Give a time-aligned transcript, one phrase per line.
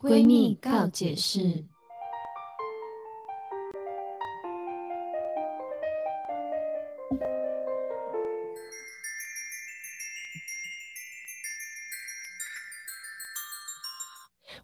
[0.00, 1.64] 闺蜜告解释。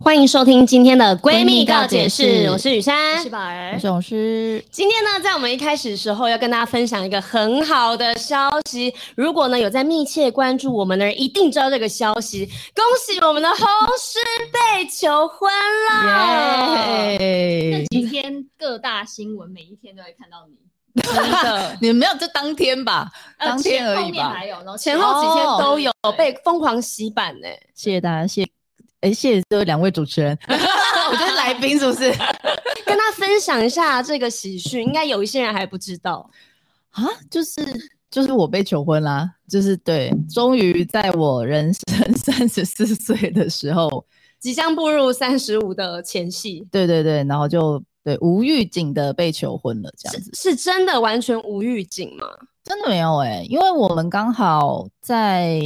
[0.05, 4.63] 欢迎收听今天的闺蜜告解释，我是雨珊，我是宝儿，我是老师。
[4.69, 8.93] 今天呢，在我们一开始的时候，要跟大家分享一个很好的消息。
[9.15, 12.45] 如果呢有在密切关注我们的人，一定知道这个消息。
[12.75, 13.59] 恭喜我们的红
[13.97, 14.19] 师
[14.53, 15.53] 被求婚
[15.89, 17.17] 了！
[17.17, 23.09] 这几天各大新闻每一天都会看到你，真的， 你们没有就当天吧，
[23.39, 24.35] 当天而已吧。
[24.37, 27.47] 还有，然后前后几天都有被疯狂洗版呢。
[27.73, 28.45] 谢谢大家，谢。
[29.03, 32.09] 哎，谢谢这两位主持人， 我觉得来宾是不是
[32.87, 34.81] 跟他分享一下这个喜讯？
[34.81, 36.31] 应该有一些人还不知道
[36.91, 37.61] 啊，就是
[38.13, 44.07] 就是我被求婚啦，就是对，终于在我人生三十四岁的时候，
[44.39, 52.27] 即将步入三十五的前夕，对对对，然后就对无预警的被求婚了，这样子是真的完全无预警吗？
[52.63, 55.59] 真的没有哎，因为我们刚好在。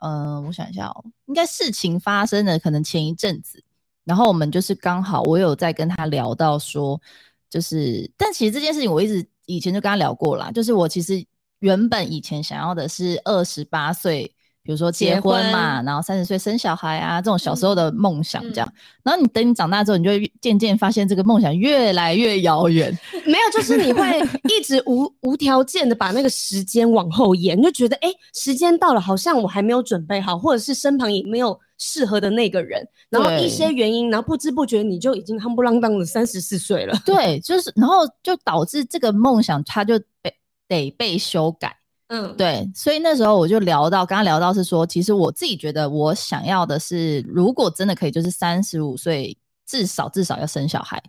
[0.00, 3.62] 嗯，我想一下哦，应该事情发生的可能前一阵子，
[4.04, 7.00] 然后我们就是刚好我有在跟他聊到说，
[7.48, 11.24] 就是，但其实这件事情我一直以前就跟他聊过啦，就是我其实
[11.60, 14.30] 原本以前想要的是二十八岁。
[14.66, 18.72] 比如说结婚嘛，然后三十岁生小孩啊，这种小时候的梦想这样。
[19.04, 22.92] 然后你等你长大之后，你就会渐渐发现这个梦想越来越遥远。
[23.24, 32.84] 没有，就是你会 一直无无条件的把那个时间往后延，就觉得哎，时间到了，好像我还没有准备好，或者是身旁也没有适合的那个人。
[33.08, 36.98] 然后一些原因，然后不知不觉你就已经夯不啷当的三十四岁了。
[37.06, 40.34] 对，就是然后就导致这个梦想它就被
[40.66, 41.76] 得被修改。
[42.08, 51.02] 嗯，对，所以那时候我就聊到，刚刚聊到是说，其实我自己觉得我想要的是，如果真的可以，就是三十五岁至少至少要生小孩，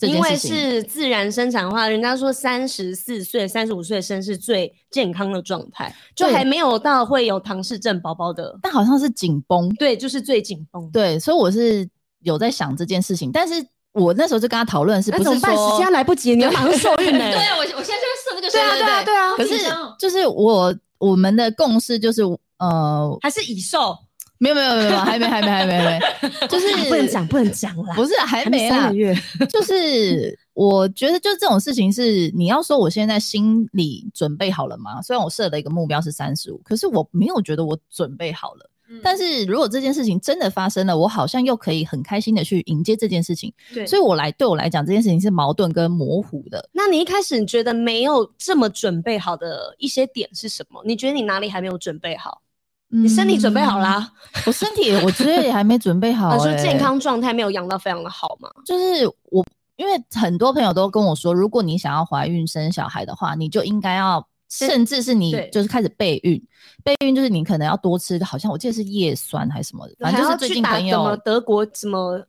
[0.00, 11.88] 因为是自然生产的话，人家说三十四岁、三十五岁生是最健康的状态，就还没有到会有唐氏症宝宝的，但好像是紧绷，对，就是最紧绷，对，所以我是
[12.20, 13.54] 有在想这件事情，但是
[13.92, 17.30] 我那时候就跟他讨论是，不是说时间来不及，你要马上受孕 呢？
[17.30, 18.01] 对啊，我我现在
[18.40, 18.48] 就。
[18.50, 19.36] 对啊，对啊，对啊。
[19.36, 19.56] 可是
[19.98, 22.22] 就是我我们的共识就是
[22.58, 23.96] 呃，还是已售，
[24.38, 29.14] 没有没有没有，还没还没还没还没， 就是不能讲不能讲啦，不是还没三个月，
[29.50, 35.02] 就是我觉得就这种事情是你要说我现在心里准备好了吗？
[35.02, 38.68] 虽然我设了一个目标是三十五，可是我没有觉得我准备好了。
[39.02, 43.52] 但是如果这件事情真的发生了，我好像又可以很开心的去迎接这件事情。
[43.72, 46.68] 对，所以我来对我来讲，这件事情是矛盾跟模糊的。
[46.72, 50.82] 那你一开始你觉得没有这么准备好的一些点是什么？
[50.84, 52.42] 你觉得你哪里还没有准备好？
[52.88, 54.12] 你身体准备好啦？
[54.46, 56.36] 我身体我觉得也还没准备好。
[56.38, 58.50] 说健康状态没有养到非常的好嘛？
[58.66, 59.44] 就是我，
[59.76, 64.26] 因为很多朋友都跟我说，如果你想要怀孕生小孩的话，你就应该要。
[64.52, 66.40] 甚至是你就是开始备孕，
[66.84, 72.22] 备孕就是你可能要多吃，好像我记得是叶酸还是什么，反正就是最近朋友德国什么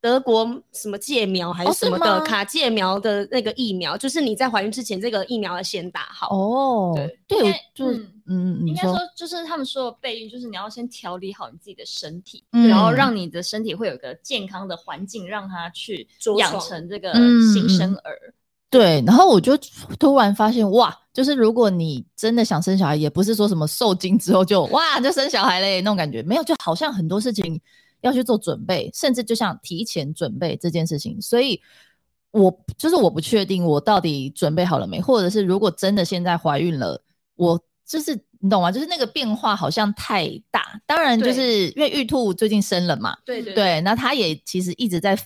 [0.00, 6.94] 德国什么戒苗还是什么的卡戒苗的那个疫苗，就是你在怀孕之前这个疫苗要先打好哦。
[6.96, 16.08] 对对，就是嗯，应该说就是他们说的备孕，就是你要先调理好你自己的身体，然后让你的身体会有一个健康的环境，让它去
[16.38, 17.12] 养成这个
[17.52, 18.34] 新生儿。
[18.70, 19.56] 对，然后我就
[19.98, 27.58] 突然发现，哇，就是如果你真的想生小孩，也不是说什么受精之后就哇就生小孩嘞那种感觉，没有，就好像很多事情
[28.02, 31.18] 要去做准备，甚至就像提前准备这件事情。
[31.18, 31.58] 所以，
[32.30, 37.02] 我就是我不确定我到底准备好了没，或者是如果真的现在怀孕了，
[37.36, 38.70] 我就是你懂吗？
[38.70, 40.78] 就是那个变化好像太大。
[40.84, 45.18] 当然，就是因为玉兔最近生了嘛，对对对，那他也其实一直在。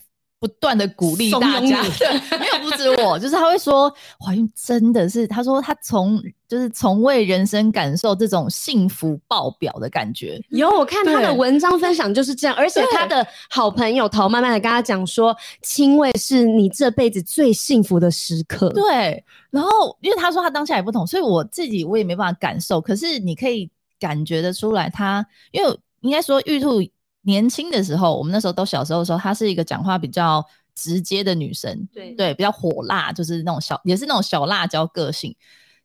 [0.42, 1.80] 不断的鼓励大家，
[2.36, 3.88] 没有不止我，就是他会说
[4.18, 10.42] 怀孕真的是，他说他从就是从未人生感受这种幸福爆表的感觉。
[10.48, 18.68] 有我看他的文章分享就是这样，而且他的好朋友陶慢慢的跟他讲说，亲喂是你这辈子最幸福的时刻。
[18.70, 26.82] 对，然后因为他说他当下也不同，所以我自己我也没办法感受，可是你可以感觉得出来，他因为应该说玉兔。
[27.22, 35.34] 年轻的时候，我们那时候都小时候的时候，她是一个讲话比较直接的女生，对对，比较火辣，就是那种小，也是那种小辣椒个性。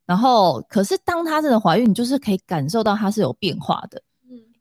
[0.06, 4.06] 然后，可是当她真的怀孕，你就是可以感受到她是有变化的，嗯，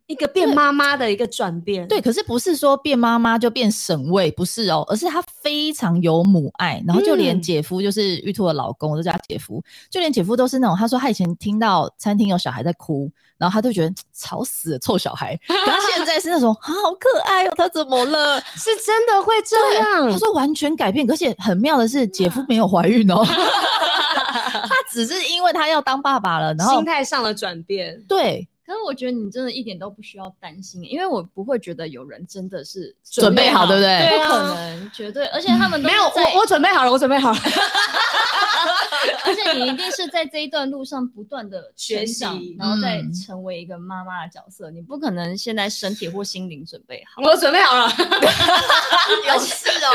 [0.07, 1.87] 一个变妈妈的一个转变。
[1.89, 15.39] 对，可是不是说变妈妈就变省位，不是哦，而是她非常有母爱，然后就连姐夫就是玉兔的老公，我都叫他姐夫，就连姐夫都是那种，他说他以前听到餐厅有小孩在哭，然后他就觉得吵死了，臭小孩。
[15.49, 18.41] 然后现在是那种好可爱哦，他怎么了？
[18.55, 20.11] 是真的会这样？
[20.11, 23.25] 他说完全改变，而且很妙的是，姐夫没有怀孕哦。
[23.27, 28.01] 他只是因为他要当爸爸了，然后心态上的转变。
[28.09, 34.19] 对，可是我觉得你真的一点都不需要担心，因为我不会觉得有人真的是准备好，对不对？
[34.19, 35.25] 不可能，绝对。
[35.27, 37.39] 而且他们没有我，我准备好了，我准备好了。
[39.25, 42.25] 而且你一定是在这一段路上不断的学习，
[42.59, 44.71] 然后再成为一个妈妈的角色。
[44.71, 47.23] 你不可能现在身体或心灵准备好。
[47.23, 47.89] 我准备好了，
[49.29, 49.95] 有事哦。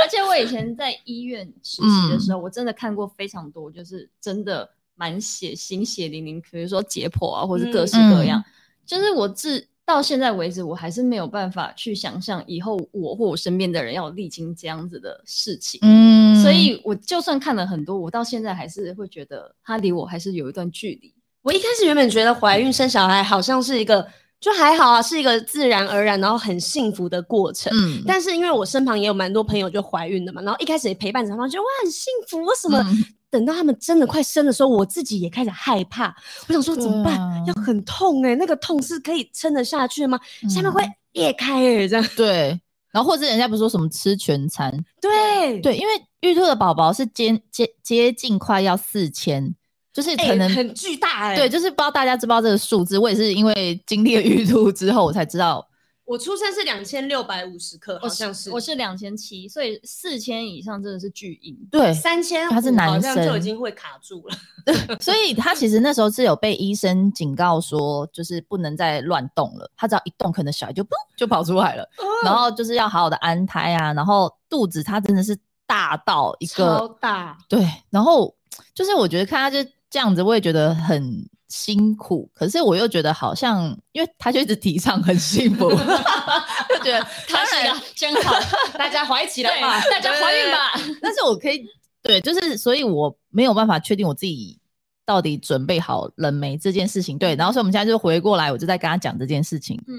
[0.00, 4.68] 而且我以前在医院实习的时候，我真的看过非常多，就是真的
[5.00, 8.44] 蛮血腥、血淋淋，比如说解剖啊，或者各式各样。
[8.84, 15.80] 就是我至到现在为止，我还是没有办法去想象以后我或我身边的人要历经这样子的事情。
[15.82, 21.14] 嗯，所以我就算看了很多，我到现在还是会觉得他离我还是有一段距离。
[21.40, 24.06] 我一开始原本觉得怀孕生小孩好像是一个。
[24.40, 27.70] 就还好啊，是一个自然而然，然后很幸福的过程。
[27.74, 32.42] 嗯，但是因为我身旁也有蛮多朋友就怀孕的嘛，然后一开始也陪伴着他们，觉得哇很幸福。
[32.44, 32.82] 为什么
[33.30, 36.14] 等到他们真的快生的时候，我自己也开始害怕？
[36.48, 37.18] 我想说怎么办？
[37.46, 40.18] 要很痛哎，那个痛是可以撑得下去吗？
[40.48, 40.82] 下面会
[41.12, 42.60] 裂开哎，这样对。
[42.90, 44.72] 然后或者人家不是说什么吃全餐？
[45.00, 49.54] 对对，因为玉兔的宝宝是接接接近快要四千。
[49.92, 52.96] 就是可能很巨大哎，对，就是不知道大家知不知道这个数字。
[52.96, 55.66] 我也是因为经历了玉兔之后，我才知道。
[56.10, 61.56] 我出生是两千六百五十克，好像是，我是两千七，所以四千以上真的是巨婴。
[61.70, 64.36] 对，三千他是男生就已经会卡住了。
[64.98, 69.70] 所以他其实那时候是有被医生警告说，就是不能再乱动了。
[69.76, 71.88] 他只要一动，可能小孩就嘣就跑出来了。
[72.24, 78.34] 然后就是要好好的安胎啊，然后肚子他真的是大到一个超大，对，然后
[78.74, 79.70] 就是我觉得看他就。
[79.92, 85.68] 这样子我也觉得很辛苦，可是我又觉得好像，因为他就一直提倡很幸福，
[86.70, 88.34] 就觉得当然真好，
[88.78, 90.72] 大家怀起来吧，大家怀孕吧。
[91.02, 91.66] 但是我可以
[92.02, 94.58] 对，就是所以我没有办法确定我自己
[95.04, 97.18] 到底准备好了没这件事情。
[97.18, 99.76] 对，然后所以我们现在就回过来，我就在跟他讲这件事情。
[99.88, 99.98] 嗯，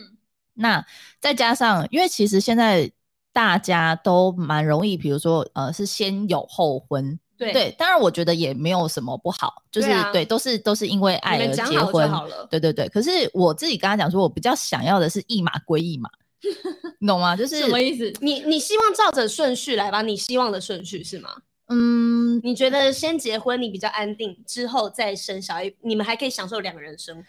[0.54, 0.84] 那
[1.20, 2.90] 再加上，因为其实现在
[3.34, 7.20] 大家都蛮容易，比如说呃，是先有后婚。
[7.52, 12.10] 对，当然我觉得也没有什么不好，就是对，都是都是因为爱而结婚，
[12.50, 12.88] 对对对。
[12.90, 16.10] 可是我自己跟他讲说，我比较想要的是一码归一码，
[17.00, 17.36] 你懂吗？
[17.36, 18.14] 就是什么意思？
[18.22, 20.02] 你你希望照着顺序来吧？
[20.02, 21.30] 你希望的顺序是吗？
[21.70, 27.24] 嗯，你觉得先结婚你比较安定，之后再生小孩，你们还可以享受两个人生活。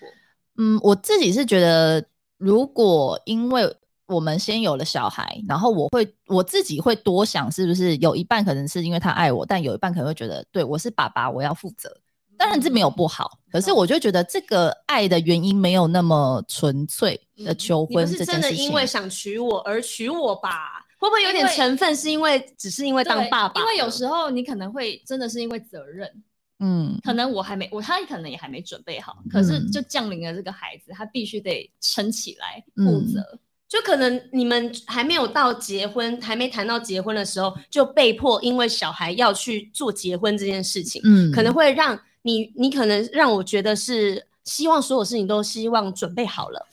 [0.58, 2.04] 嗯，我自己是觉得，
[2.38, 3.76] 如果因为。
[4.12, 11.96] 我们先有了小孩，然后我会我自己会多想，是不是有一半可能是因为他爱我，但有一半可能会觉得，对我是爸爸，我要负责。
[12.38, 18.40] 当然这没有不好，可是我就觉得这个爱的原因没有那么纯粹的求婚这件事情。
[18.40, 20.84] 真的因为想娶我而娶我吧？
[20.98, 23.60] 会不会有点成分是因为只是因为当爸爸？
[23.60, 26.10] 因为有时候你可能会真的是因为责任，
[26.58, 33.38] 嗯，可能我还没我他可能也还没准备好，可是就降临了这个孩子，他必须得撑起来负责。
[33.72, 46.66] 就可能你们还没有到结婚，还没谈到结婚的时候，就被迫因为小孩要去做结婚这件事情，嗯，可能会让你，你可能让我觉得是希望所有事情都希望准备好了，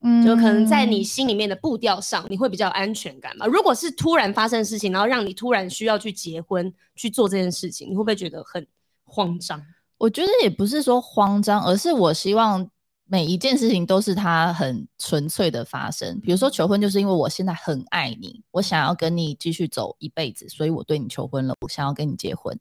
[0.00, 3.44] 嗯，就可能在你心里面的步调上，你会比较有安全感嘛。
[3.44, 8.66] 如果是突然发生的事情，然后让你突然需要去结婚去做这件事情，你会不会觉得很
[9.04, 9.62] 慌张？
[9.98, 12.66] 我觉得也不是说慌张，而是我希望。
[13.10, 22.54] 每一件事情都是它很纯粹的发生，比如说求婚，就是因为我现在很爱你，我想要跟你继续走一辈子，所以我对你求婚了，我想要跟你结婚。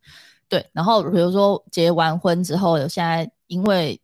[0.48, 4.00] 对，然后比如说结完婚之后，现在因为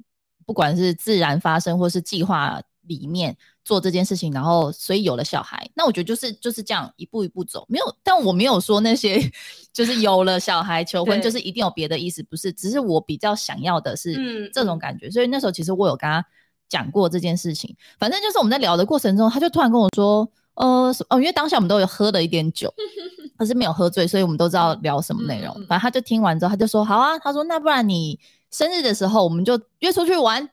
[0.45, 9.19] 不管是自然发生或是计划里面做这件事情，然后所以有了小孩，那我觉得就是就是这样一步一步走，没有，但我没有说那些
[9.73, 16.25] 就是有了小孩求婚就是一定有别的意思，不是，只是我比较想要的是这种感觉，所以那时候其实我有跟他。
[16.69, 22.73] 讲过这件事情，反正就是我们在聊的过程中，他就突然跟我说：“呃，哦，因为当下我们都有喝了一点酒，
[23.37, 25.53] 可是没有喝醉，所以我们都知道聊什么内容。
[25.67, 30.49] 反正他就听完之后，他就说：好啊，他说那不然你生日的时候，我们就约出去玩。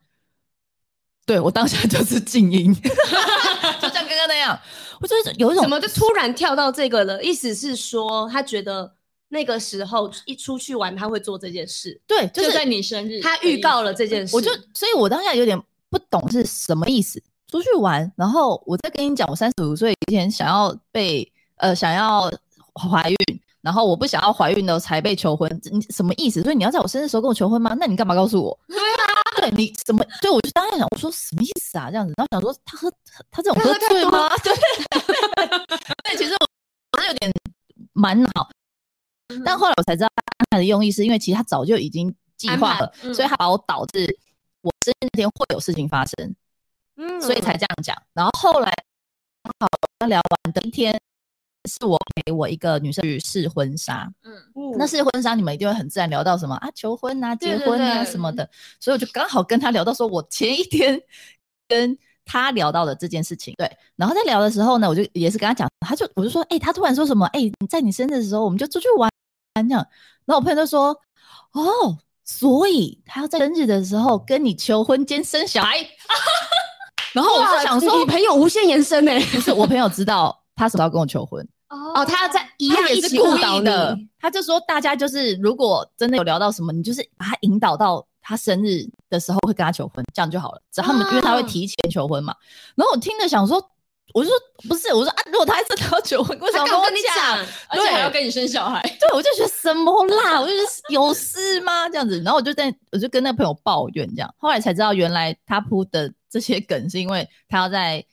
[1.31, 4.59] 对我当下 就是静音， 就像刚刚那样，
[5.01, 7.23] 我就是有一种怎么就突然跳到这个了？
[7.23, 8.93] 意思是说，他觉得
[9.29, 12.01] 那个时候一出去玩，他会做这件事。
[12.05, 14.35] 对，就是在你生日，他预告了这件事。
[14.35, 15.57] 我就，所以我当下有点。
[15.89, 17.21] 不懂是什么意思，
[17.51, 22.31] 出去玩，然后我再跟你讲，我三十五岁以前想要被呃想要
[22.81, 26.43] 怀孕，然后我不想要怀孕的才被求婚，你什么意思？
[26.43, 27.77] 所以你要在我生日时候跟我求婚吗？
[27.77, 28.57] 那你干嘛告诉我？
[28.69, 28.90] 对啊，
[29.41, 30.05] 对你什么？
[30.21, 31.91] 对，我就当时想，我说什么意思啊？
[31.91, 32.93] 这样子，然后想说他喝
[33.31, 34.29] 他这种喝醉吗？
[34.45, 34.53] 对，
[36.05, 36.47] 对，其实我
[36.97, 37.33] 我是有点
[37.93, 38.51] 蛮恼，
[39.45, 40.09] 但后来我才知道
[40.51, 44.07] 他的用意是因为其实他早就已经计划了，所以他把我导致
[44.63, 46.35] 我生日那天会有事情发生。
[47.03, 48.71] 嗯所以才这样讲，然后后来
[49.43, 50.93] 刚好聊完的一天，
[51.71, 54.33] 是我陪我一个女生去试婚纱，嗯，
[54.77, 58.49] 那试婚纱你们一定会很自然聊到什么啊，求婚啊，结婚啊什么的，
[58.81, 61.01] 所以我就刚好跟他聊到说，我前一天
[61.69, 69.11] 跟他聊到的这件事情，对，然后在聊的时候呢，我就也是跟他讲，他就我就说，哎，他突然说什么，哎，你在你生日的时候，我们就出去玩
[69.55, 69.87] 这样，
[70.27, 70.89] 然后我朋友就说，
[71.53, 75.79] 哦，所以他要在生日的时候跟你求婚兼生小孩。
[77.13, 79.11] 然后我就想说，你朋友无限延伸呢？
[79.33, 83.97] 不是，我朋友知道他什么要跟我求婚哦，他要在一样也是误导的。
[84.19, 90.61] 他就说，大家就是如果真的有聊到什么，你就是把他引导到他生日的时候会跟他求婚，这样就好了。
[90.73, 92.35] 只要他们因为他会提前求婚嘛。
[92.75, 93.57] 然后我听着想说，
[94.13, 94.37] 我就说
[94.69, 96.85] 不是，我说啊，如果他真的要求婚，为什么跟我
[97.15, 97.39] 讲？
[97.69, 98.83] 而且还要跟你生小孩？
[98.99, 100.41] 对，我就觉得什么啦？
[100.41, 100.53] 我就
[100.91, 101.89] 有事吗？
[101.89, 102.21] 这样子。
[102.23, 106.13] 然后我就在我就跟那个朋友抱怨这样，后来才知道原来他铺的。
[106.33, 108.07] 这些梗是因为他要在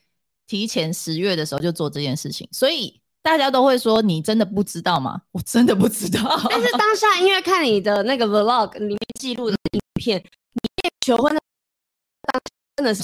[0.48, 5.22] 提前十月的时候就做这件事情，所以大家都会说你真的不知道吗？
[5.34, 6.22] 我真的不知道。
[6.50, 10.18] 但是当下因为看你的那个 vlog 里面记录的影片，
[10.54, 11.42] 你求婚的
[12.32, 12.42] 当
[12.78, 13.04] 真的是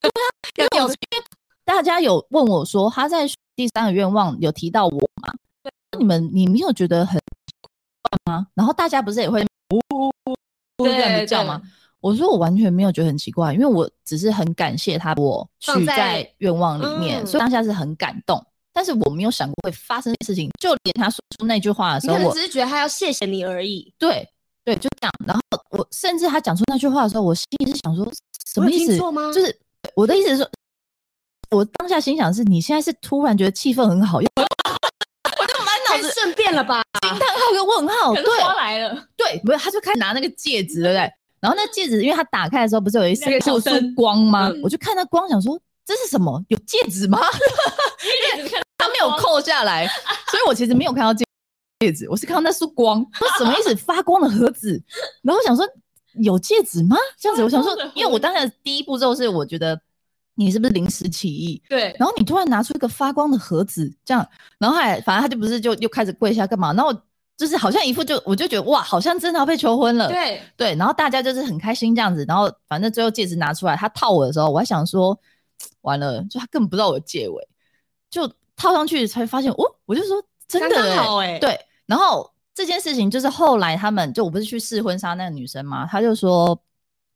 [0.00, 0.22] 对啊，
[0.56, 1.24] 因为因为
[1.64, 5.34] 大家有问我说他在第三个愿望有提到我吗？
[5.98, 7.20] 你们你没有觉得很
[8.26, 8.46] 吗？
[8.54, 11.60] 然后大家不是也会呜呜呜这样子叫吗？
[11.98, 18.40] 我说我完全没有觉得很奇怪，因为我只是很感谢他，我许在愿望里面，所以当下是很感动。
[18.72, 23.92] 但是我没有想过会发生事情，就连他说出那句话的时候，我只是觉得他要谢谢你而已。
[23.98, 24.28] 对
[24.64, 25.12] 对，就这样。
[25.26, 28.06] 然后我甚至他讲出那句话的时候，我心里是想说
[28.52, 28.98] 什么意思？
[29.32, 29.58] 就是
[29.94, 30.50] 我的意思是说，
[31.50, 34.28] 我当下心想是你现在是突然觉得气氛很好，我就
[35.64, 36.82] 满脑子顺便了吧？
[37.02, 41.10] 惊叹号跟问号，对，来了，对，不是，他就开始拿那个戒指，对不对？
[41.40, 44.52] 然后那戒指，因为他打开的时候不是有一些透出光吗？
[44.62, 46.44] 我就看那光，想说这是什么？
[46.48, 47.18] 有戒指吗？
[48.76, 49.86] 他没有扣下来，
[50.30, 51.24] 所以我其实没有看到戒
[51.80, 53.02] 戒指，我是看到那束光。
[53.38, 53.74] 什么意思？
[53.74, 54.82] 发光的盒子。
[55.22, 55.66] 然后想说
[56.20, 56.94] 有戒指吗？
[57.18, 59.80] 这样子，我想说，因为我当时第一步骤是我觉得
[60.34, 61.62] 你是不是临时起意？
[61.70, 61.96] 对。
[61.98, 64.28] 然后你突然拿出一个发光的盒子，这样，
[64.58, 66.74] 然后还反正他就不是就又开始跪下干嘛？
[66.74, 66.94] 然后。
[67.38, 70.08] 就是好像一副就我就觉得哇，好像真的要被求婚了。
[70.08, 75.16] 对对，然后大家就是很开心这样子，然后反正最后戒指拿出来，他套我的时候，我还想说
[75.82, 77.48] 完了，就他根本不知道我的戒尾，
[78.10, 81.58] 就套上去才发现，哦，我就说真的好哎，对。
[81.86, 86.60] 然后这件事情就是后来他们就我不是去试婚纱那个女生嘛，她就说，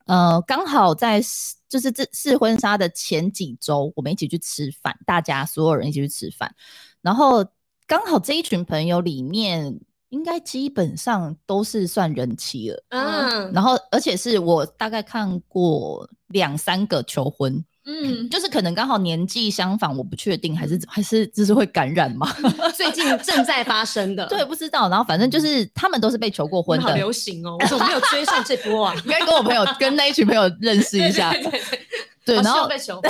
[0.07, 1.21] 呃，刚好在
[1.69, 6.55] 就是这试婚纱的前几周，我们一起去吃饭，大家所有人一起去吃饭，
[7.01, 7.45] 然后
[7.87, 9.81] 刚好这一群朋友里面。
[10.13, 22.33] 应该基本上都是算人妻了，嗯，然后而且是我大概看过两三个求婚，嗯，就是可能刚好年纪相仿，我不确定还是还是就是会感染嘛，
[22.77, 28.95] 最近正在发生的，对，不知道，然后反正就是他们都是被求过婚的，好流行哦，我怎么没有追上这波啊？
[29.05, 31.35] 应该跟我朋友跟那一群朋友认识一下。
[32.25, 33.01] 对，然后被求，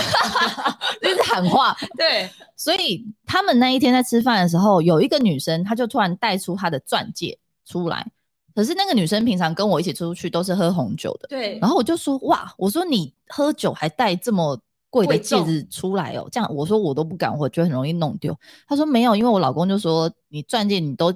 [1.02, 1.76] 就是喊话。
[1.99, 8.07] 对，所以他们那一天在吃饭的时候，有一个女生，她就突然带出她的钻戒出来。
[8.54, 11.28] 可是那个女生平常跟我一起出去都是喝红酒的。
[11.28, 11.59] 对。
[11.61, 14.59] 然后我就说：“哇，我说你喝酒还带这么
[14.90, 16.28] 贵的戒指出来哦？
[16.30, 18.37] 这样我说我都不敢，我觉得很容易弄丢。”
[18.68, 21.12] 她说：“没有，因为我老公就说你钻戒你都。”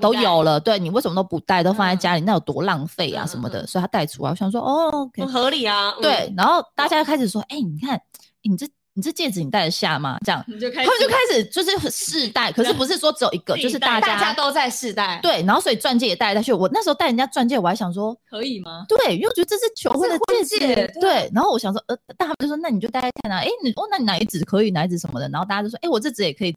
[0.00, 4.30] 都有了，对你为什么都不带，都放在家里，那有多浪费啊什么的，所以他带出来。
[4.30, 5.92] 我想说，哦，很合理啊。
[6.00, 8.00] 对，然后大家开始说，哎，你看，
[8.40, 10.18] 你这你这戒指你戴得下吗？
[10.24, 10.84] 这样，他们就开
[11.30, 15.18] 始就是试戴，可是不是说只有一个，就是大家都在试戴。
[15.22, 16.52] 对，然后所以钻戒也戴下去。
[16.52, 18.86] 我那时候戴人家钻戒，我还想说可以吗？
[18.88, 20.92] 对，因为我觉得这是求婚的戒指。
[21.00, 25.28] 对，然后我想说，呃，但他们就说，那你就戴看啊，哎，你哦，那你哪一指可以，哪一指什么的？
[25.28, 26.54] 然后大家就说，哎，我这指也可以。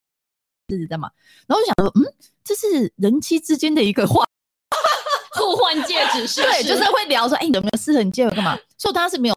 [0.70, 1.10] 是的嘛，
[1.48, 2.14] 然后我就想说，嗯，
[2.44, 4.26] 这是人妻之间的一个话，
[5.32, 6.42] 互换戒指是？
[6.42, 8.60] 对，就是会聊说，哎，有没有适合你戒指干嘛？
[8.78, 9.36] 所以当时没有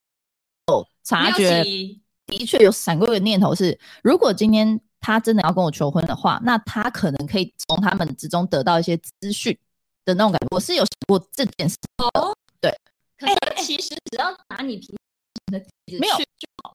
[1.04, 1.64] 察觉，
[2.30, 9.56] 的确有闪过一个念头是，如果今天他真的要跟我求婚的话，那他可能可以从他们之中得到一些资讯
[10.04, 10.46] 的那种感觉。
[10.50, 11.76] 我是有想过这件事
[12.14, 12.74] 哦，对。
[13.18, 14.96] 可是其实只要拿你平时
[15.52, 15.58] 的
[15.98, 16.14] 没有，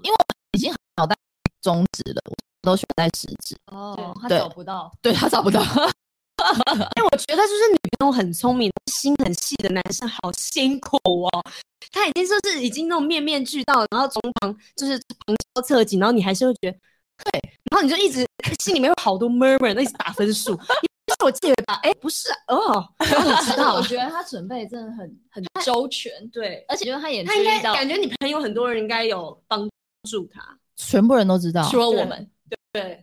[0.03, 1.15] 因为我已经脑袋
[1.61, 3.55] 中指了，我都选在食指。
[3.67, 5.59] 哦，他找不到，对他找不到，
[6.37, 11.43] 哎，我觉得就是女朋友很聪明、心很细的男生好辛苦哦。
[11.95, 16.77] 他已经就是已经那种面面俱到，然后从旁就是旁敲侧击，然后你还是会觉得
[17.23, 18.27] 对，然后你就一直
[18.59, 20.51] 心里面有好多 murmur，那一直打分数。
[20.83, 21.79] 你不是我记得吧？
[21.83, 29.69] 哎，不是啊哦，我知道我，觉得他准备真的很很周全，对，而且就是他也他应该感觉你朋友很多人应该有帮
[30.09, 30.41] 助他。
[30.75, 31.63] 全部人都知道。
[31.63, 32.29] 对除了我们，
[32.73, 33.01] 对，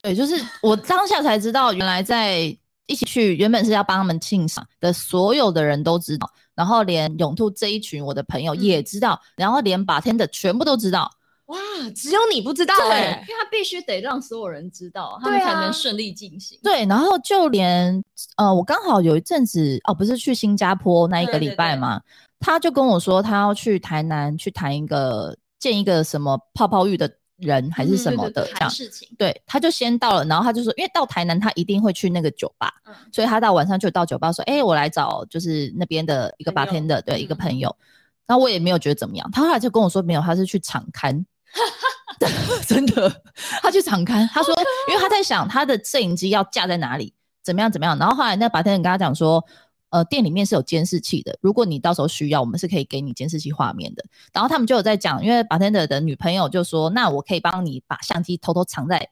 [0.00, 2.38] 对，就是我当下才知道，原来在
[2.86, 11.10] 一起去，原本是要帮他们庆赏的，所有的人都知道，然后连永兔这一群我的朋友也知道，然后连 bartender 全部都知道。
[11.46, 11.58] 哇，
[11.94, 16.58] 只有你不知道对，哎、因为他必须得让所有人知道，他才能顺利进行。
[16.62, 18.02] 对，然后就连
[18.36, 22.00] 呃，我刚好有一阵子哦，不是去新加坡那一个礼拜嘛，
[22.40, 27.10] 他就跟我说他要去台南去谈一个建一个什么泡泡浴的
[27.42, 28.60] 人还是嗯什么的、这样。
[28.60, 37.76] 谈事情，对，他就先到了，然后他就说，因为到台南他一定会去那个酒吧，嗯所以他到晚上就到酒吧说，哎、我来找就是那边的一个朋友 bartender，对，一个嗯朋友。
[38.24, 41.26] 然后我也没有觉得怎么样，他后来就跟我说没有，他是去场刊，
[42.66, 43.22] 真的，
[43.60, 44.54] 他去场刊，他说，
[44.88, 47.98] 因为他在想他的摄影机要架在哪里，怎么样怎么样。
[47.98, 49.44] 然后后来那 bartender 跟他讲说，
[49.92, 54.02] 呃，店里面是有监视器的，如果你到时候需要，我们是可以给你监视器画面的。
[54.32, 59.06] 然后他们就有在讲，因为 bartender 的女朋友就说，那我可以帮你把相机偷偷藏在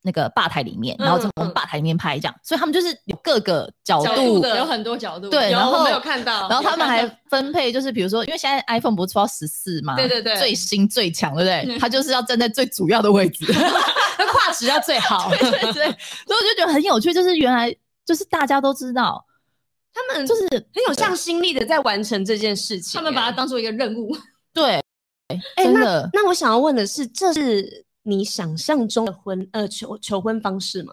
[0.00, 2.34] 那个吧台里面，然后从吧台里面拍这样。
[2.42, 11.78] 所以他们就是有各个角角度有很多角度，有对然后没有看到，然后他们还有 分配，就是比如说，因为现在 iPhone 不是出到十四嘛，对对对最新最强，对不对？
[11.80, 13.44] 他就是要站在最主要的位置，
[14.18, 15.30] 那画质要最好。
[15.30, 15.84] 对对对，
[16.26, 17.74] 所以我就觉得很有趣，就是原来
[18.04, 19.24] 就是大家都知道，
[19.92, 24.16] 他们就是很有向心力的在完成这件事情、他们把它哎当做一个任务。
[24.52, 24.82] 对，
[25.28, 30.92] 哎真的，那我想要问的是，这是你想象中的婚呃求求婚方式吗？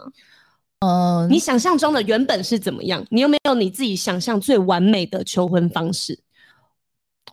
[0.79, 3.05] 嗯，你想象中的原本是怎么样？
[3.09, 6.17] 你有没有你自己想象最完美的求婚方式？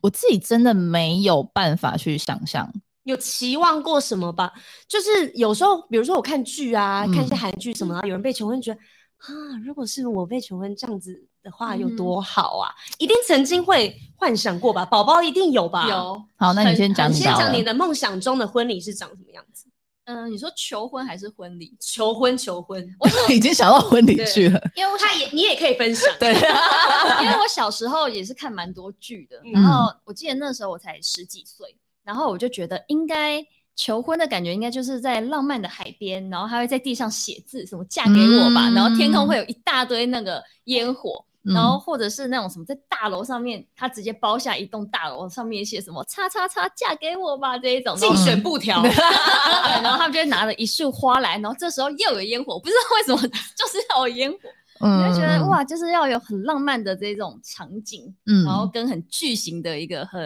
[0.03, 2.71] 我自己真的没有办法去想象，
[3.05, 4.53] 有期望过什么吧？
[4.89, 8.81] 就是有时候，比如说我看剧啊，嗯看一些韩剧什么啊，有人被求婚，觉得
[9.19, 9.29] 啊，
[9.65, 12.75] 如果是我被求婚这样子的话，有嗯多好啊！
[12.99, 14.85] 一定曾经会幻想过吧？
[14.85, 15.89] 宝宝一定有吧？。
[15.89, 19.67] 有，好，那你先讲你先讲你的梦想中的婚礼是长什么样子？
[20.07, 21.75] 嗯，你说求婚还是婚礼？
[21.81, 22.85] 求婚，求婚。
[22.99, 26.09] 我 已经想到婚礼去了，因为他也你也可以分享。
[26.19, 26.33] 对，
[27.23, 41.26] 因为我小时候也是看蛮多剧的，嗯然后我记得那时候我才十几岁，然后我就觉得应该求婚的感觉应该就是在浪漫的海边，然后他会在地上写字，什么嫁给我吧，嗯然后天空会有一大堆那个烟火。
[41.55, 41.81] 然后嗯。
[41.81, 48.91] 或者是那种什么在大楼上面，他直接包下一栋大楼，上面写什么“叉叉叉嫁给我吧”这一种，竞选布条， 对，
[49.83, 54.39] 然后他们就会拿着一束花来，然后这时候又有烟火，不知道为什么就是要有烟火，
[54.81, 58.45] 嗯你会觉得，哇，就是要有很浪漫的这种场景，嗯。
[58.45, 60.21] 然后跟很巨型的一个很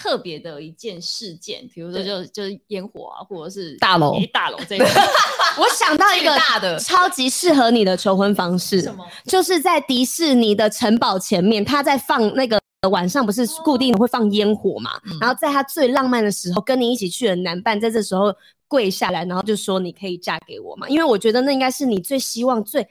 [0.00, 4.84] 特别的一件事件，比如说就就是烟火啊，或者是大楼一大楼这个
[5.58, 9.04] 我想到一个大的超级适合你的求婚方式，什么？
[9.24, 18.32] 就是在迪士尼的城堡前面，他在放那个晚上不是固定的会放烟火嘛，嗯然后在他最浪漫的时候，跟你一起去的男伴在这时候
[18.68, 22.86] 跪下来，然后就说你可以嫁给我嘛，因为我觉得那应该是你最希望、最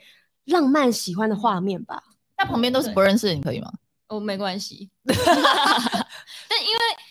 [0.48, 2.04] 浪漫、喜欢的画面吧。
[2.38, 3.72] 那旁边都是不认识的，你可以吗？
[4.10, 4.90] 哦，没关系。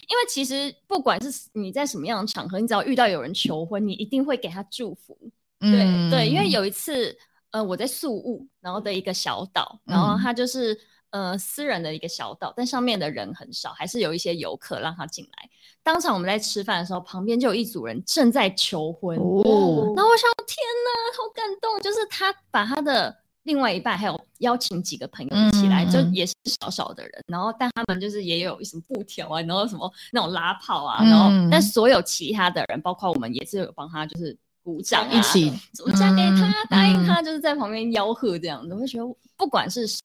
[0.06, 5.18] 但因为其实不管是你在什么样的场合，你只要遇到有人求婚，你一定会给他祝福。
[5.58, 7.16] 对、嗯对，因为有一次，
[7.50, 10.78] 呃，我在宿务，然后的一个小岛，然后嗯它就是、
[11.10, 15.50] 呃私人的一个小岛，但上面的人很少，还是有一些游客让他进来。
[15.82, 21.80] 当场我们在吃饭的时候，旁边就有一组人正在求婚，哦然后我想，天哪，好感动！
[21.80, 23.16] 就是他把他的
[23.46, 40.00] 另外一半还有邀请几个朋友一起来，嗯嗯嗯就也是少少的人，然后但他们就是也有什么布条啊，然后什么那种拉炮啊，然后、嗯但所有其他的人，包括我们也是有帮他就是鼓掌、啊，一起怎么嫁给他，嗯答应嗯他，就是在旁边吆喝这样子，我会觉得不管是谁，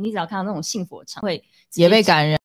[0.00, 2.40] 你只要看到那种幸福的场会也被感染，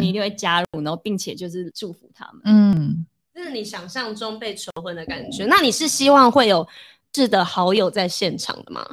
[0.00, 2.40] 你一定会加入，然后并且就是祝福他们。
[2.46, 5.44] 嗯，这是你想象中被求婚的感觉。
[5.44, 6.66] 那你是希望会有
[7.12, 8.86] 是的好友在现场的吗？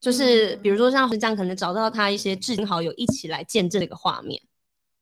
[0.00, 4.40] 就是比如说像是这样，可能找到他一些至亲好友一起来见证这个画面。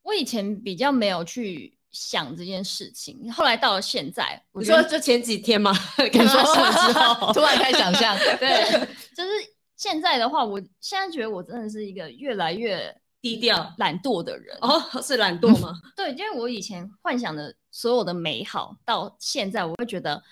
[0.03, 5.73] 我以前比较没有去想这件事情，后来到了现在，我你觉得说就前几天吗？
[6.13, 9.31] 跟你说他说之后， 突然开始想象，对，就是
[9.77, 14.57] 现在的话，我现在觉得我真的是一个越来越低调懒惰的人。
[14.63, 15.73] 哦，是懒惰吗？
[15.95, 20.23] 对，因为我以前幻想的所有的美好，到现在我会觉得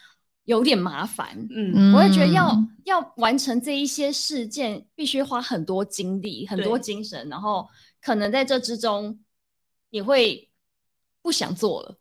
[0.47, 1.47] 有点麻烦。
[1.51, 2.73] 嗯，我会觉得要嗯。
[2.87, 7.69] 要完成这一些事件，必须花很多精力、很多精神，然后
[8.01, 9.19] 可能在这之中，
[9.91, 10.49] 你会
[11.21, 11.97] 不想做了，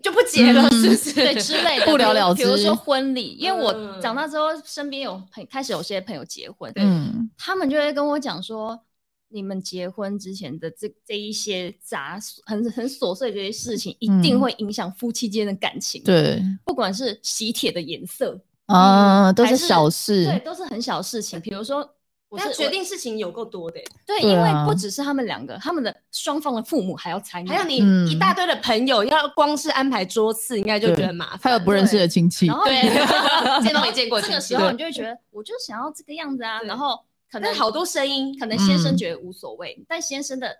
[0.00, 0.70] 就不结了，嗯。
[0.80, 1.12] 是不是？
[1.14, 2.44] 对之类的， 不了了之。
[2.44, 7.28] 比如说婚礼，因为我嗯长大之后，身边有朋开始有些朋友结婚，嗯。
[7.36, 8.80] 他们就会跟我讲说，
[9.30, 21.40] 你们结婚之前的这这一些杂很很琐碎的这些事情，一定嗯会影响夫妻间的感情。，对，不管是喜帖的颜色，啊，都是小事，对，都是很小事情。
[21.40, 21.88] 比如说，
[22.28, 31.40] 我是决定事情有够多的欸，对，因为不只是他们两个，他们的双方的父母还要参与，还有你嗯一大堆的朋友，要光是安排桌次，应该就觉得麻烦。
[31.40, 32.82] 还有不认识的亲戚然，后对
[33.62, 36.98] 见都没见过这个时候你就会觉得，我就想要这个样子啊，然后
[37.30, 40.54] 可能好多声音，可能先生嗯觉得无所谓，但先生的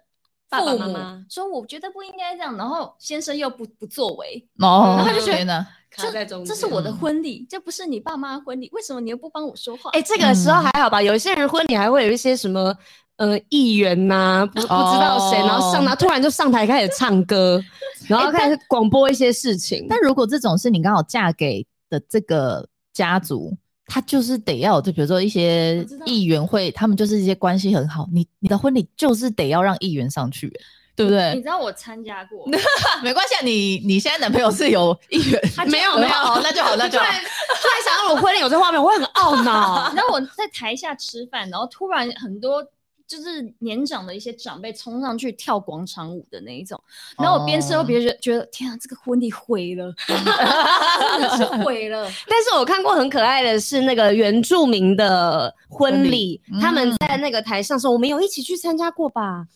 [0.48, 6.44] 爸爸妈妈说我觉得不应该这样，然后先生又不不作为，哦，然后就觉得天哪，卡在中。
[6.44, 9.90] 这是我的婚礼，这不是你爸妈的婚礼，为什么你又不帮我说话？
[9.92, 11.02] 哎、这个时候还好吧？
[11.02, 12.74] 有一些人婚礼还会有一些什么
[13.16, 17.62] 呃议员呐、不不知道谁，哦然后上台突然就上台开始唱歌，
[18.09, 19.87] 然后开始广播一些事情。
[19.88, 23.56] 但如果这种是你刚好嫁给的这个家族，
[23.92, 30.48] 他就是得要，就比如说一些议员会，他们就是一些关系很好，你你的婚礼就是得要让议员上去，
[30.94, 31.40] 对不对你？
[31.40, 32.46] 知道我参加过，
[33.03, 37.05] 没关系，啊，你你现在男朋友是有议员，没有没有，哦那就好，那就好。
[37.11, 39.88] 突然突然想到我婚礼有这画面，我会很懊恼。
[39.90, 42.64] 你知道我在台下吃饭，然后突然很多
[43.11, 46.81] 就是年长的一些长辈冲上去跳广场舞的那一种，
[47.18, 52.09] 然后我边吃又边觉得觉得天啊，这个婚礼毁了， 真的是毁了。
[52.31, 59.46] 但是我看过很可爱的是那个原住民的婚礼婚礼，他们在那个台上说，我们有一起去参加过吧？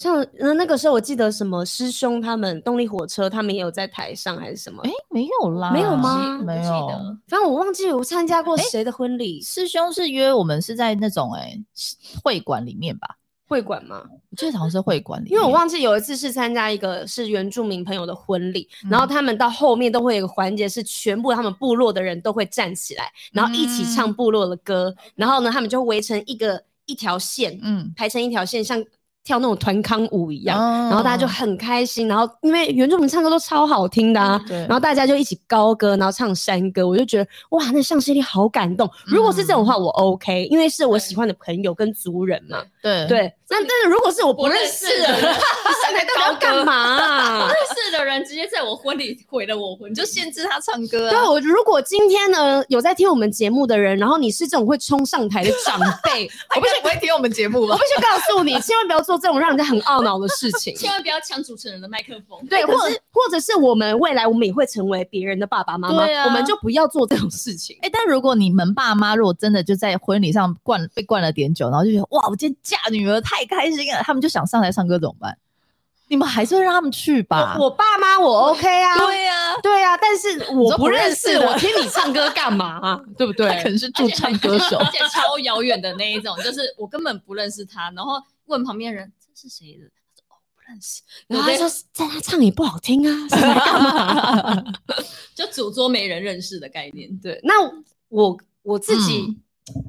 [0.00, 6.88] 像那那个时候我记得什么师兄他们动力火车他们也有在台上还是什么哎，，没有啦，没有吗没有。
[6.88, 11.54] 得反正我忘记我参加过谁的婚礼，师兄是约我们是在那种哎、
[12.24, 13.16] 会馆里面吧？
[13.46, 14.02] 会馆吗？
[14.30, 28.82] 我记得好像是会馆里面，因为我忘记有一次是参加一个是原住民朋友的婚礼，嗯然后他们到后面都会有一个环节是全部他们部落的人都会站起来，然后一起嗯唱部落的歌，然后呢他们就围成一个一条线，嗯，排成一条线，像
[29.24, 30.58] 跳那种团康舞一样。
[30.58, 38.90] 然然后大家就很开心，然后因为原住民唱歌都超好听的啊，对然后大家就一起高歌，然后唱山歌，我就觉得哇，那向心力好感动。
[39.06, 42.62] 如果是这种话，我 OK，因为是我喜欢的朋友跟族人嘛。
[42.82, 51.28] 对对，那但是如果是我不不认认识的 上台到底要干嘛啊、 不认识的人直接在我婚礼毁了我婚礼，就限制他唱歌对，啊。
[51.28, 57.84] 我如果今天呢有在听我们节目的人，然后你是这种会冲上台的长辈， 我不是不会听我们节目吗我必？
[57.94, 60.72] 须告诉你，千万不要做这种让人家很懊恼的事情。
[60.76, 62.38] 千万不要抢主持人的麦克风。
[62.46, 67.76] 对，或者或者是我们未来我们也会成为别人的爸爸妈妈，啊我们就不要做这种事情。
[67.82, 75.36] 哎、但如果你们爸妈如果真的就在婚礼上灌被灌了点酒，然后就觉得哇，我今天嫁女儿太开心了，他们就想上台唱歌怎么办？
[76.06, 77.54] 你们还是会让他们去吧？
[77.56, 83.00] 我我爸妈我 OK 啊，对呀、对啊，但是我说不不认识，我听你唱歌干嘛啊？
[83.16, 83.68] 对不他对可？
[83.68, 88.20] 能是驻唱歌手 而且超遥远的那一种，就是我根本不认识他，然后
[88.50, 94.62] 问旁边人这是谁的，他说哦不认识，然后他说在他唱也不好听啊， 是在干嘛？
[95.34, 97.16] 就主桌没人认识的概念。
[97.18, 97.54] 对，那
[98.08, 99.38] 我我自己，
[99.74, 99.82] 嗯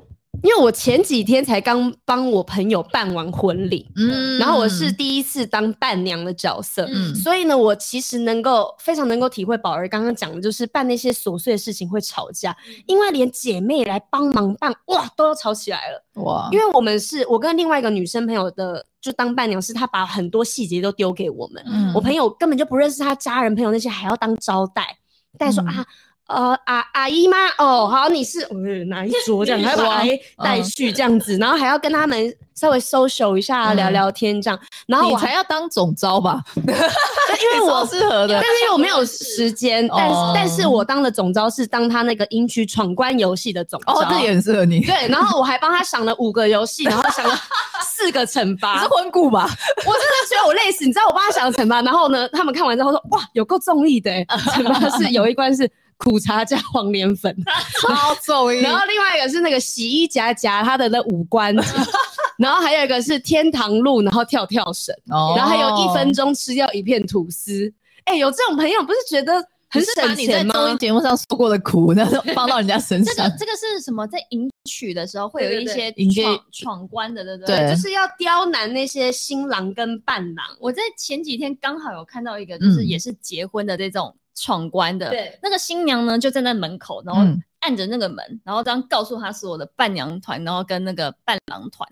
[0.43, 12.55] 因为我前几天才刚帮我朋友办完婚礼，嗯然后我是第一次当伴娘的角色，嗯所以呢，我其实能够非常能够体会宝儿刚刚讲的，就是办那些琐碎的事情会吵架，
[12.87, 16.03] 因为连姐妹来帮忙办，哇，都要吵起来了。
[16.23, 21.63] 哇，因为我们是我跟另外一个女生朋友的，就当伴娘，是她把很多细节都丢给我们。
[21.67, 24.97] 嗯我朋友根本就不认识她家人朋友那些，还要当招待，
[25.37, 25.85] 带说、嗯啊。
[26.31, 27.37] 呃，阿阿姨吗？
[27.57, 28.55] 哦，好，你是呃
[28.87, 34.59] 哪一桌这样， 还要把阿姨嗯带去这样子，然后还要跟他们稍微 social 一下，嗯聊聊天这样。
[34.87, 36.41] 然后你我还才要当总招吧？
[36.55, 38.43] 因为我适合的但。
[38.43, 43.93] 是因为我没有时间，但是、哦但是我当的总招是当他那个音区闯关游戏的总招。
[43.93, 44.81] 哦，这也很适合你。
[44.81, 47.35] 对，然后我还帮他想了五个游戏，然后想了
[47.83, 48.79] 四个惩罚。
[48.83, 49.43] 是婚故吧？
[49.85, 55.69] 我真的觉得我累死，你知道我帮他想的惩罚，然后呢，他们看完之后说哇，有够综艺的欸，惩罚是有一关是
[56.03, 57.35] 苦茶加黄连粉，
[57.81, 61.55] 超综艺然后另外一个是那个洗衣夹夹他的那五官，
[62.37, 67.71] 然后还有一个是天堂路，然后跳跳绳，哦然后还有一分钟吃掉一片吐司。
[68.05, 69.33] 哎、有这种朋友不是觉得
[69.69, 70.77] 很省钱你在综艺吗？
[70.77, 73.15] 节目上受过的苦，然后放到人家身上。
[73.15, 74.05] 这个这个是什么？
[74.07, 80.45] 在迎娶的时候会有一些迎接闯闯关的，对不对就是要刁难那些新郎跟伴郎。
[80.59, 91.87] 我在前几天刚好有看到一个，就是嗯也是结婚的这种闯关的，对那个新娘呢就站在门口，然后嗯按着那个门，然后这样告诉他所有的伴娘团，然后跟那个伴郎团，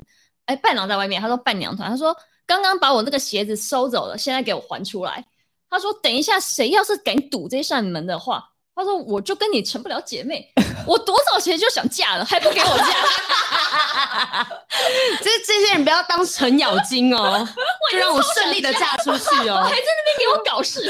[0.46, 5.26] 哎，伴郎在外面，他说伴娘团，他说刚刚把我那个鞋子收走了，现在给我还出来。
[5.70, 8.50] 他说等一下谁要是敢堵这扇门的话。
[8.76, 10.50] 他说：“我就跟你成不了姐妹，
[10.88, 14.48] 我多早前就想嫁了，还不给我嫁，
[15.22, 17.46] 这这些人不要当程咬金哦，
[17.92, 19.70] 就让我顺利的嫁出去哦还。
[19.72, 20.90] 在那边给我搞事。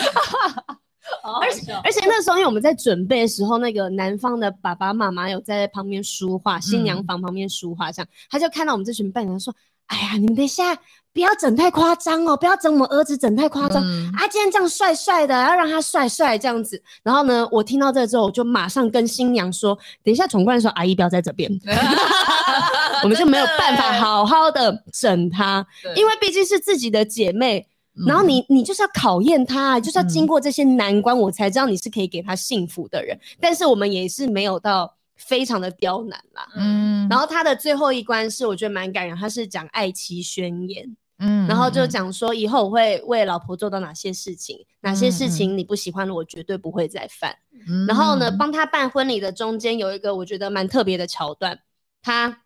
[1.42, 9.54] 而且而且那时候，因为我们在准备的时候，那个男方的爸爸妈妈有在旁边梳化，新娘房旁边梳化，这样他就看到我们这群伴娘说
[9.88, 10.78] ：“哎呀，你们等一下
[11.12, 13.84] 不要整太夸张哦，不要整我们儿子整太夸张。
[13.84, 16.82] 嗯啊，今天这样帅帅的，要让他帅帅这样子。
[17.04, 21.52] 然后呢，我听到这之后，我就马上跟新娘说：等一下闯关的时候，阿姨不要在这边，
[23.04, 27.68] 我们就没有办法好好的整他，因为毕竟是自己的姐妹。
[28.08, 33.20] 然后你你就是要考验他，就是要经过这些难关，我才知道你是可以给他幸福的人。
[33.40, 36.48] 但是我们也是没有到非常的刁难啦。
[36.56, 40.96] 嗯然后他的最后一关是我觉得蛮感人，他是讲爱妻宣言。
[41.22, 47.36] 嗯然后就讲说以后我会为老婆做到哪些事情，哪些事情你不喜欢的，我绝对不会再犯。
[47.68, 51.60] 嗯然后呢，帮他办婚礼的中间有一个我觉得蛮特别的桥段，
[52.02, 52.44] 他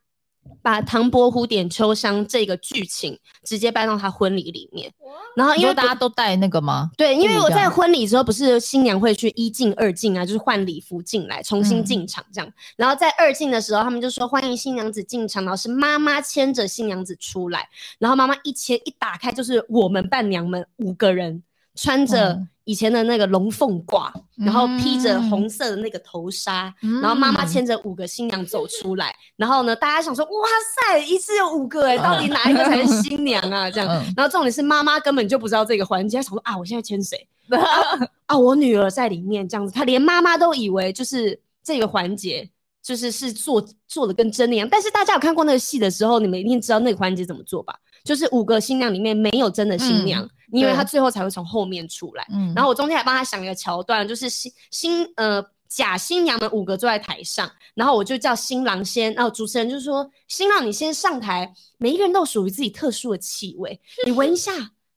[0.61, 4.91] 把唐伯虎点秋香这个剧情直接搬到他婚礼里面。
[5.35, 6.89] 然后因因为为大家都带那个吗？
[6.95, 12.53] 对，因为我在婚礼之后，不是新娘会去一进二进啊，就是换礼服进来，重新嗯进场这样。
[12.75, 17.67] 然后在二进的时候，他们就说欢迎新娘子进场，然后是妈妈牵着新娘子出来，
[17.99, 21.41] 然后妈妈一牵一打开，就是我们伴娘们五个人
[21.75, 30.47] 穿着嗯以前的那个龙凤褂，然后披着嗯红色的那个头纱，嗯然后妈妈牵着五个新娘走出来，然后呢，大家想说哇
[30.91, 33.69] 塞，一次有五个哎、到底哪一个才是新娘啊？
[33.69, 37.27] 这样，嗯然后重点是妈妈根本就不知道这个环节，她想说啊，我现在牵谁？
[38.27, 42.49] 啊，我女儿在里面这样子，她连妈妈都以为就是这个环节
[42.81, 44.67] 就是是做做的跟真的一样。
[44.71, 47.75] 但是大家有看过那个戏的时候，你们一定知道那个环节怎么做吧？
[48.03, 50.27] 就是五个新娘里面没有真的新娘，
[50.59, 52.25] 因为他最后才会从后面出来。
[52.31, 64.51] 嗯然后我中间还帮他想一个桥段，就是新新呃假新娘们五个坐在台上，然后我就叫新郎先，然后主持人就说新郎你先上台，每一个人都有属于自己特殊的气味，你闻一下。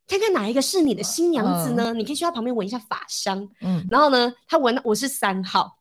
[0.08, 1.92] 看看哪一个是你的新娘子呢？
[1.92, 3.48] 你可以去他旁边闻一下法香。
[3.60, 5.78] 嗯然后呢，他闻到我是三号，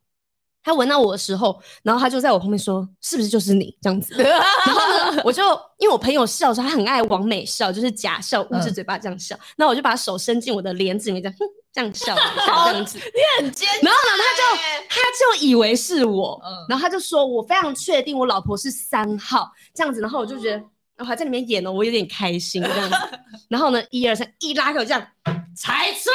[0.65, 4.41] 他闻到我的时候，然后他就在我旁边说：“是不是就是你这样子？” 然
[4.73, 5.43] 后呢，我就
[5.77, 9.37] 因为我朋友笑的时候，他很爱往美笑，就是假笑，捂着嘴巴这样笑。
[9.57, 12.97] 那我就把手伸进我的帘子里面，这样哼这样笑了一下，这样子。
[12.97, 14.43] 你很尖然后呢，他就
[14.89, 15.01] 他
[15.39, 20.57] 就以为是我，嗯然后他就说我非常确定我老婆是三号这样子，然后我就觉得，
[20.97, 22.95] 然后还在里面演了，我有点开心这样子。
[23.49, 25.07] 然后呢，一二三，一拉开我这样，
[25.55, 26.11] 猜错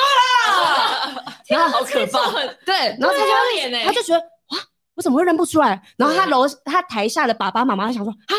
[0.48, 2.18] 了， 然后好可怕
[2.66, 4.26] 对，然后他就脸哎他就觉得哇，
[5.00, 5.82] 我怎么会认不出来？
[5.96, 8.34] 然后他楼他台下的爸爸妈妈想说啊，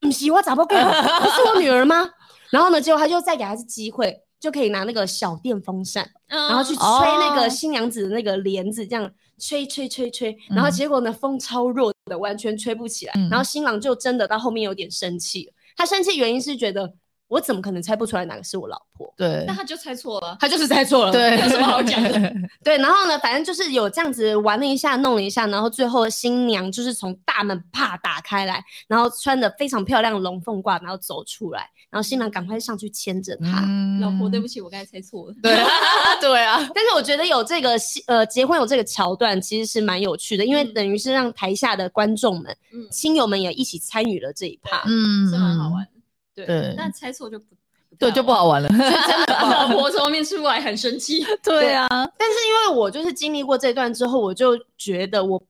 [0.00, 2.08] 不是我咋不够，不是我女儿吗？
[2.50, 13.12] 然后呢，结果他就再给他一次机会，就可以拿那个小电风扇，然然后去吹哦那个新娘子的那个帘子，这样吹吹吹吹，然后嗯结果呢，风超弱的，完全吹不起来。
[13.16, 13.28] 嗯。
[13.28, 16.94] 然后新郎就真的到后面有点生气，他生气原因是觉得
[17.28, 19.12] 我怎么可能猜不出来哪个是我老婆？
[19.16, 20.36] 对那他就猜错了。
[20.38, 22.32] 他就是猜错了，对，有什么好讲的？
[22.62, 33.64] 对，然后呢，反正就是有这样子玩了一下，弄了一下，然后最后新娘就是从大门啪打开来，然后穿的非常漂亮的龙凤褂，然后走出来，然后新郎赶快上去牵着她。
[33.66, 35.34] 嗯老婆，对不起，我刚才猜错了。
[35.42, 35.56] 对
[36.20, 44.82] 对啊， 但是我觉得有这个戏呃结婚有这个桥段，其实是蛮有趣的，因为嗯等于是让台下的观众们、嗯，亲友们也一起参与了这一趴。
[44.86, 45.82] 嗯是蛮好玩。
[45.84, 45.95] 的。
[46.36, 47.46] 对对但猜错就不
[47.98, 48.68] 对，就不好玩了。
[48.70, 48.78] 真
[49.26, 51.24] 的，老婆从后面出来很生气。
[51.42, 55.42] 对啊，但是因为我就是经历过这段之后，我就觉得我。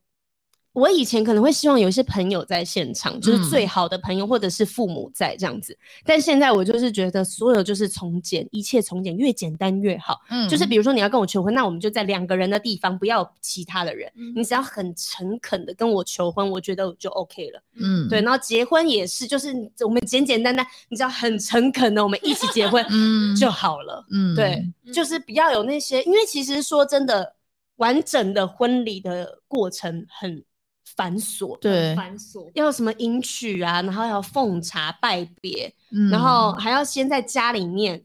[0.77, 5.77] 我以前可能会希望有一些朋友在现场，就是嗯最好的朋友或者是父母在这样子。
[6.05, 10.21] 但现在我就是觉得所有就是从简，一切从简，越简单越好。
[10.29, 14.13] 嗯就是比如说你要跟我求婚，那我们就在两个人的地方，不要其他的人。
[14.17, 17.63] 嗯你只要很诚恳的跟我求婚，我觉得就 OK 了。
[17.77, 24.05] 嗯对，然后结婚也是，就是我们简简单单，你只要很诚恳的，我们一起结婚嗯就好了。
[24.11, 24.63] 嗯对，
[24.93, 27.35] 就是不要有那些，因为其实说真的，
[27.77, 30.45] 完整的婚礼的过程很
[30.95, 32.51] 繁琐，对，繁琐。
[32.55, 38.03] 要什么迎娶啊，然后要奉茶拜别，嗯然后还要先在家里面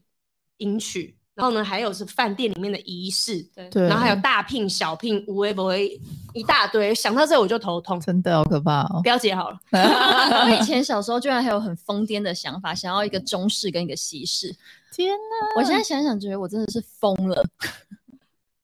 [0.58, 5.98] 迎娶，然后呢，还有是饭店里面的仪式，对对，然后还有大聘小聘，无微不微
[6.34, 8.00] 一大堆，想到这我就头痛。
[8.00, 9.00] 真的好可怕哦。
[9.02, 14.54] 不要结好了， 我以前小时候居然还有很疯癫的想法，想要一个中式跟一个西式。
[14.92, 17.42] 天哪，我现在想想，觉得我真的是疯了。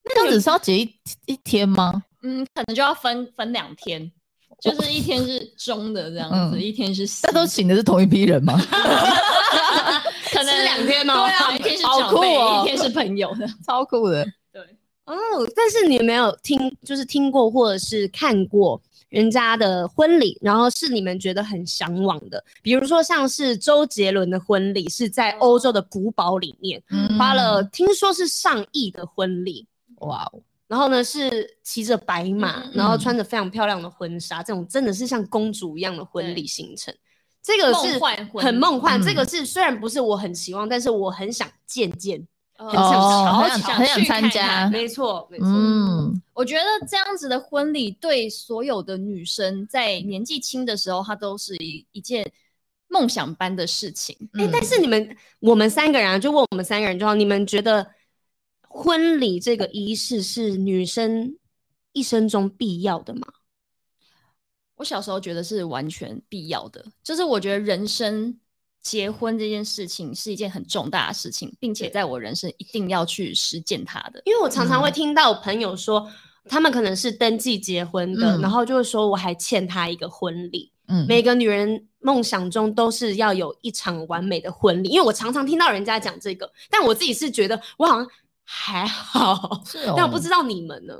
[0.04, 0.94] 这样子是要结一
[1.26, 2.02] 一天吗？
[2.22, 4.10] 嗯，可能就要分分两天，
[4.60, 8.60] 就是一天是中的这样子，嗯一天是西那都请的是同一批人吗？
[10.30, 13.46] 可能两天哦对啊，一天是好长辈，酷哦一天是朋友的。
[13.66, 14.24] 超酷的。
[14.52, 14.62] 对，
[15.06, 15.14] 哦，
[15.56, 22.44] 但是你有没有听，就是听过或者是看过人家的婚礼，然后是你们觉得很向往的？
[22.62, 29.66] 比如说像是周杰伦的婚礼，是在欧洲的古堡里面，嗯花了听说是上亿的婚礼，
[30.00, 36.94] 哇哦，然后呢是骑着白马，然后穿着非常漂亮的婚纱，这种真的是像公主一样的婚礼行程。
[37.42, 37.98] 这个是
[38.38, 42.24] 很梦幻，嗯这个是虽然不是我很期望，但是我很想见见。
[42.60, 44.68] 很想哦，很想很想参加。
[44.68, 45.46] 没错，没错。
[45.46, 52.28] 嗯，我觉得这样子的婚礼对所有的女生在年纪轻的时候，它都是一一件
[52.88, 54.16] 梦想般的事情。
[54.32, 57.86] 哎、但是你们我们三个人啊，就问我们三个人就好，你们觉得
[58.68, 61.36] 婚礼这个仪式是女生
[61.92, 63.26] 一生中必要的吗？
[64.76, 68.38] 我小时候觉得是完全必要的，就是我觉得人生
[68.80, 74.22] 结婚这件事情是一件很重大的事情，并且在我人生一定要去实践它的。
[74.24, 76.08] 因为我常常会听到朋友说，
[76.44, 80.70] 他们可能是登记结婚的，嗯然后就会说我还欠他一个婚礼。
[80.86, 88.08] 嗯每个女人梦想中都是要有一场完美的婚礼，因为我常常听到人家讲这个，但我自己是觉得我好像
[88.50, 90.94] 还好，是哦但我不知道你们呢。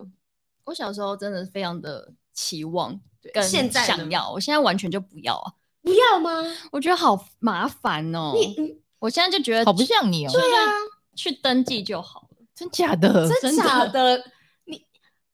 [0.65, 2.95] 我小时候真的非常的期望
[3.33, 5.53] 跟现在想要，我现在完全就不要啊！
[5.83, 6.45] 不要吗？
[6.71, 8.33] 我觉得好麻烦哦。
[8.35, 10.69] 你你我现在就觉得好不像你哦，对啊，
[11.17, 12.37] 去登记就好了。
[12.55, 13.27] 真假的？
[13.41, 14.23] 真假的？
[14.67, 14.85] 你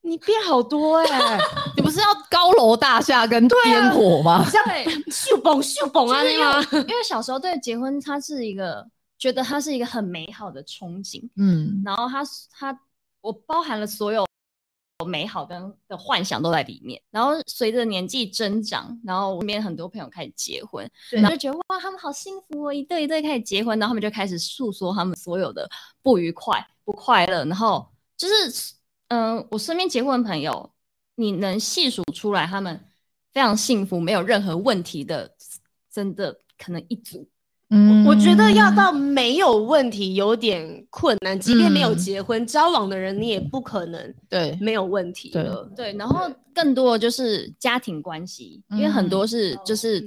[0.02, 1.38] 你变好多哎、
[1.76, 4.46] 你不是要高楼大厦跟烟火吗？
[4.66, 6.68] 对， 秀蹦秀蹦啊，就是那吗？
[6.86, 8.86] 因为小时候对结婚，它是一个
[9.24, 12.78] 觉得它是一个很美好的憧憬，嗯然后它它
[13.22, 14.26] 我包含了所有
[15.06, 17.00] 美好跟的幻想都在里面。
[17.10, 25.66] 然后随着年纪增长，然后我身边很多朋友开始结婚，对然后就觉得哇，他们好幸福哦，一对一对开始结婚，然后他们就开始诉说他们所有的
[26.02, 28.74] 不愉快、不快乐，然后就是
[29.08, 30.70] 嗯、我身边结婚的朋友，
[31.14, 32.78] 你能细数出来他们
[33.32, 35.34] 非常幸福、没有任何问题的，
[35.90, 37.26] 真的可能一组。
[37.74, 41.96] 嗯我觉得要到没有问题有点困难，即便没有嗯。
[41.96, 44.56] 结婚，交往的人你也不可能对。
[44.60, 45.44] 没有问题对。
[45.74, 50.04] 对，然后更多的就是家庭关系，因为很多是就是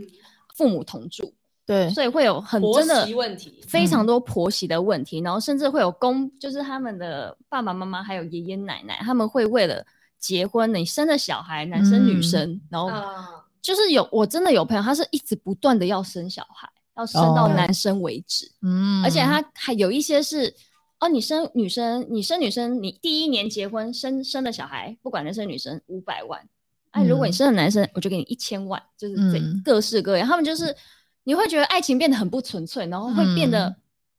[0.56, 1.34] 父母同住，
[1.66, 1.90] 对。
[1.90, 3.60] 所以会有很婆真的媳问题。
[3.68, 9.86] 非常多婆媳的问题，然后甚至会有公，就是他们的爸爸妈妈还有爷爷奶奶，他们会为了
[10.18, 12.24] 结婚，你生了小孩，男生女嗯。
[12.24, 13.28] 生，然后啊，
[13.62, 20.54] 就是有我真的有朋友，他是一直不断的要生小孩，要生到哦男生为止，嗯而且他还有一些是。
[21.00, 26.42] 哦，你生女生，你生女生，你第一年结婚生生的小孩，不管男生女生，五百万。
[26.90, 30.28] 哎、如果你嗯生了男生，我就给你一千万，就是这嗯各式各样。
[30.28, 30.76] 他们就是
[31.24, 33.76] 你会觉得爱情变得很不纯粹，然后会变得、嗯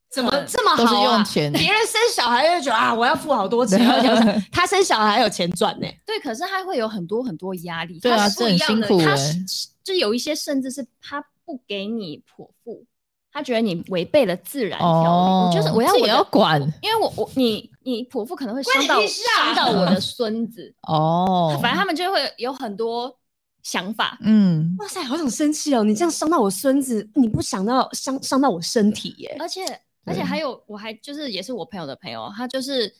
[0.08, 1.24] 怎么很这么都是好啊用？
[1.24, 3.80] 钱别人生小孩就觉得啊，我要付好多钱，
[4.52, 5.86] 他生小孩还有钱赚呢。
[6.06, 7.98] 对，可是他会有很多很多压力。
[7.98, 12.84] 对啊他是这很辛苦他欸是就有一些甚至是他不给你剖腹，
[13.32, 15.08] 他觉得你违背了自然条理。
[15.08, 23.18] 哦就是我要我的要管因为我我你你剖腹可能会伤到伤到我的孙子， 哦，反正他们就会有很多
[23.62, 24.18] 想法。
[24.20, 25.82] 嗯哇塞，好想生气哦！
[25.82, 29.34] 你这样伤到我孙子，你不想到伤伤到我身体耶？
[29.40, 29.62] 而且
[30.04, 32.94] 而且还有，我还就是也是我朋友的朋友，他就是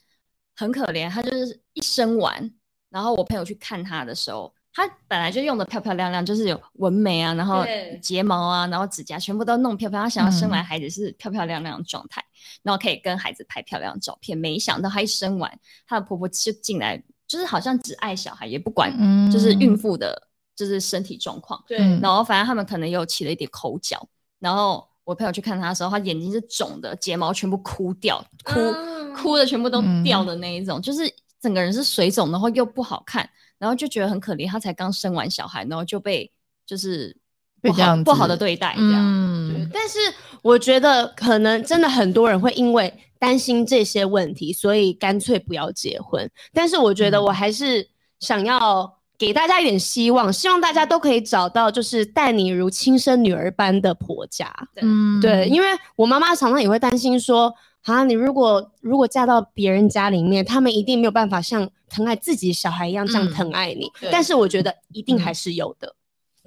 [0.56, 2.50] 很可怜，他就是一生完，
[2.88, 7.64] 然后我朋友去看他的时候，他本来就用的漂漂亮亮，就是有纹眉啊，然后
[8.00, 10.52] 睫毛啊，然后指甲全部都弄漂漂，她想要生嗯。
[10.52, 12.24] 完孩子是漂漂亮亮的状态，
[12.62, 14.38] 然后可以跟孩子拍漂亮的照片。
[14.38, 19.28] 没想到她一生完，她的婆婆就进来，就是好像只爱小孩，也不管嗯。
[19.28, 21.60] 就是孕妇的，就是身体状况。
[21.66, 21.98] 对嗯。
[22.00, 28.76] 然后反正他们可能有起了一点口角，然后我朋友去看她的时候，她眼睛是肿的，睫毛全部哭掉，哭、啊。
[29.16, 30.04] 哭的全部都嗯。
[30.04, 36.30] 掉的那一种，就是整个人是水肿，然后又不好看，然后就觉得很可怜，她才刚生完小孩，然后就被
[36.66, 37.16] 就是
[37.60, 39.48] 不被这样好不好的对待这样。
[39.48, 39.98] 对嗯，但是
[40.42, 46.30] 我觉得可能真的很多人会因为担心这些问题，所以干脆不要结婚。
[46.52, 47.88] 但是我觉得嗯我还是
[48.20, 54.54] 想要给大家一点希望，希望大家都可以找到就是待你如亲生女儿般的婆家。
[54.76, 55.66] 嗯，对，因为
[55.96, 57.52] 我妈妈常常也会担心说，
[57.84, 63.90] 啊，你如果如果嫁到别人家里面，他们一定没有办法像疼爱自己小孩一样这样嗯疼爱你。
[64.00, 65.94] 对但是我觉得一定还是有的。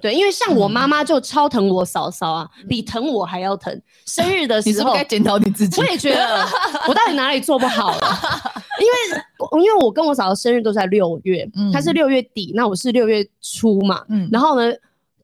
[0.00, 3.80] 对，因为像我妈妈就超疼我嫂嫂啊，比疼我还要疼。
[4.04, 5.86] 生日的 时候你是不是该，检讨你自己我？
[5.86, 6.44] 也觉得
[6.88, 8.18] 我到底哪里做不好了？
[8.80, 14.72] 因为因为我跟我嫂嫂生日都在六月，嗯她是六月底，那我是六月初嘛，嗯然后呢，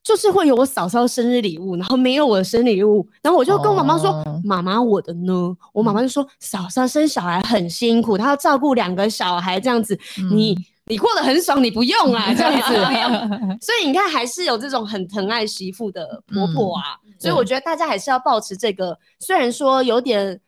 [0.08, 10.00] 就是会有我嫂嫂生日礼物，然后没有我的生日礼物，然后我就跟我妈妈说哦：“妈妈，我的呢？”我妈妈就说：“嫂嫂生小孩很辛苦，她要照顾两个小孩，这样子，
[10.32, 10.56] 你
[10.86, 12.74] 你过得很爽，你不用啊，这样子。
[13.60, 16.96] ”所以你看，还是有这种很疼爱媳妇的婆婆啊。
[17.18, 20.40] 所以我觉得大家还是要保持这个，虽然说有点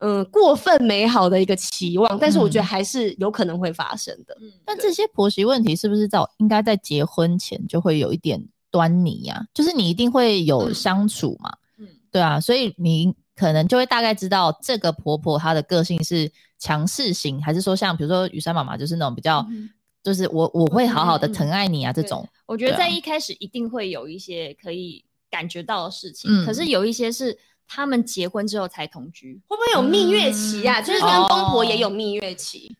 [0.00, 4.36] 嗯、过分美好的一个期望，但是我觉得还是有可能会发生的。
[4.40, 8.40] 嗯，但这些婆媳问题是不是在应该在结婚前就会有一点
[8.70, 19.70] 端倪呀、就是你一定会有嗯相处嘛，嗯对啊，所以你可能就会大概知道这个婆婆她的个性是强势型，还是说像比如说雨珊妈妈就是那种比较，嗯
[20.02, 30.80] 就是我我会好好的疼爱你啊、这对种，我觉得在一开始一定会有一些可以感觉到的事情，嗯可是有一些是他们结婚之后才同居，会不会有蜜月期啊？
[30.80, 32.74] 嗯就是跟公婆也有蜜月期。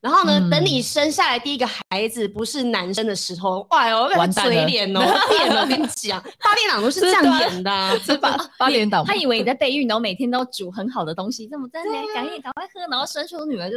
[0.00, 0.50] 然后呢，嗯。
[0.50, 4.52] 等你生下来第一个孩子不是男生的时候，哇哟，被完蛋了。
[4.52, 5.62] 嘴脸哦，变了。
[5.62, 12.14] 我跟你讲，八点档都是这样演的啊、是八八点档 他以为你在备孕，然后每天都煮很好的东西，这么在那对啊。
[12.14, 13.76] 赶紧赶快喝，然后生出女儿就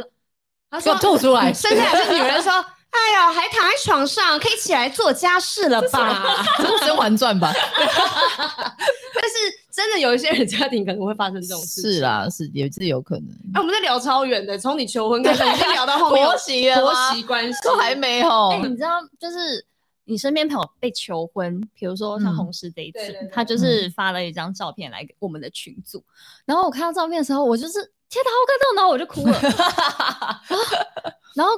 [0.74, 2.52] 他给我吐出来，生下来是女人说
[2.90, 7.52] ：“哎呀，还躺在床上，可以起来做家事了吧这是《甄嬛传》吧？？”
[9.14, 9.36] 但是
[9.70, 11.92] 真的有一些人家庭可能会发生这种事情。
[11.92, 13.28] 是啦，是也是有可能。
[13.54, 19.64] 哎、我们在聊超远的，从你求婚开始，已经聊到后面婆媳了婆媳关系都还没有哎、，你知道，就是
[20.04, 26.04] 你身边朋友被求婚，比如说像嗯红石这一次，对对对他就是发了一张照片来给我们的群组，
[26.44, 29.40] 然后我看到照片的时候，我就是天哪，好感动，然后我就哭了，
[31.34, 31.52] 然后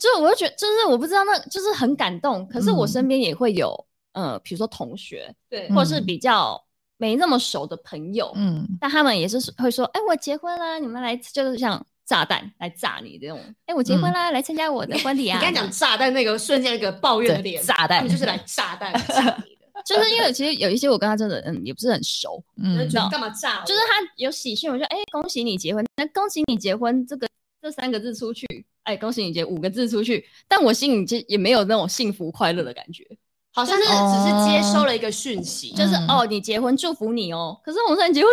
[0.00, 5.68] 就我就觉得，就是我不知道那就是很感动，可是我嗯身边也会有，呃，比如说同学，对。
[5.70, 6.62] 或者是嗯比较
[6.96, 17.98] 没那么熟的朋友，嗯，但他们也是会说，哎、我结婚啦，你们来，就是像炸弹来炸你这种，哎、我结婚啦，来参加我的婚礼啊，你刚讲炸弹那个瞬间那个抱怨的脸，炸弹。
[17.98, 19.54] 他们就是来炸弹 炸你。
[19.56, 23.66] 的，就是因为其实有一些我跟他真的嗯也不是很熟，嗯就是觉得干嘛炸我？
[23.66, 27.28] 就是他有喜讯，我就哎、恭喜你结婚，那恭喜你结婚这个
[27.62, 28.46] 这三个字出去，
[28.84, 33.04] 哎恭喜你结五个字出去，但我心里就也没有那种幸福快乐的感觉，
[33.52, 38.30] 好像是只是接收了一个讯息，就是、嗯哦你结婚祝福你哦，可是红山结婚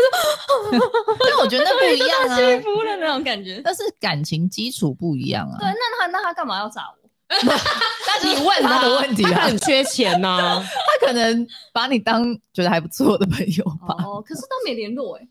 [0.71, 0.79] 就
[1.19, 3.61] 但我觉得那不一样啊， 幸福的那种感觉。
[3.63, 5.57] 但是感情基础不一样啊。
[5.59, 7.04] 对，那他那他干嘛要炸我？
[7.27, 12.23] 但是你问他的问题啊，他很缺钱呐、他可能把你当
[12.53, 15.27] 觉得还不错的朋友吧，哦，可是都没联络哎、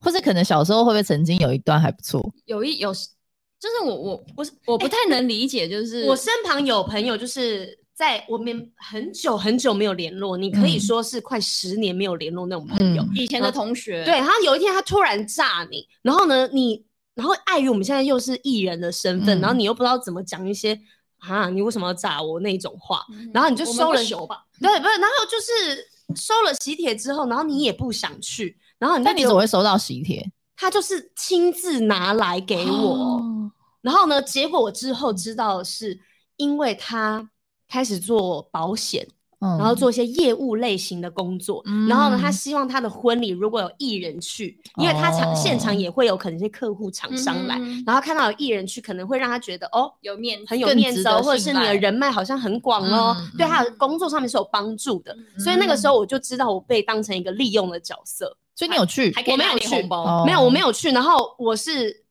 [0.00, 2.32] 或者可能小时候会不会曾经有一段还不错？
[2.46, 10.80] 有一有，就是我我不是我不太能理解，就是我身旁有朋友就是在我们很久很久没有联络，你可以嗯。
[10.80, 13.02] 说是快十年没有联络那种朋友。
[13.02, 13.10] 嗯。
[13.14, 16.82] 以前的同学，对，他有一天他突然炸你，然后呢，你
[17.14, 19.40] 然后碍于我们现在又是艺人的身份，嗯。
[19.42, 20.80] 然后你又不知道怎么讲一些
[21.20, 24.44] 啊，你为什么要炸我那种话，嗯，然后你就收了吧？
[24.60, 30.30] 对，不是，然后就是收了喜帖之后，然后你也不想去，然后你就但你怎么会收到喜帖？
[30.56, 32.94] 他就是亲自拿来给我。
[32.94, 33.52] 哦
[33.82, 35.98] 然后呢，结果我之后知道的是，
[36.36, 37.30] 因为他
[37.66, 39.08] 开始做保险，
[39.40, 41.62] 嗯然后做一些业务类型的工作。
[41.88, 49.90] 然后呢，他嗯希望他的婚礼如果有艺人去，因为他场、现场哦也会有可能一些客户厂商来，嗯然后看到有艺人去，可能会让他觉得哦。
[50.02, 55.12] 有面很有面子哦，或者是你的人脉好像很广哦，嗯对他的工作上面是有帮助的。
[55.36, 58.36] 嗯所以那个时候我就知道我被当成一个利用的角色。
[58.54, 59.82] 所以你有去我没有去
[60.26, 62.04] 没有，我没有去，然后我是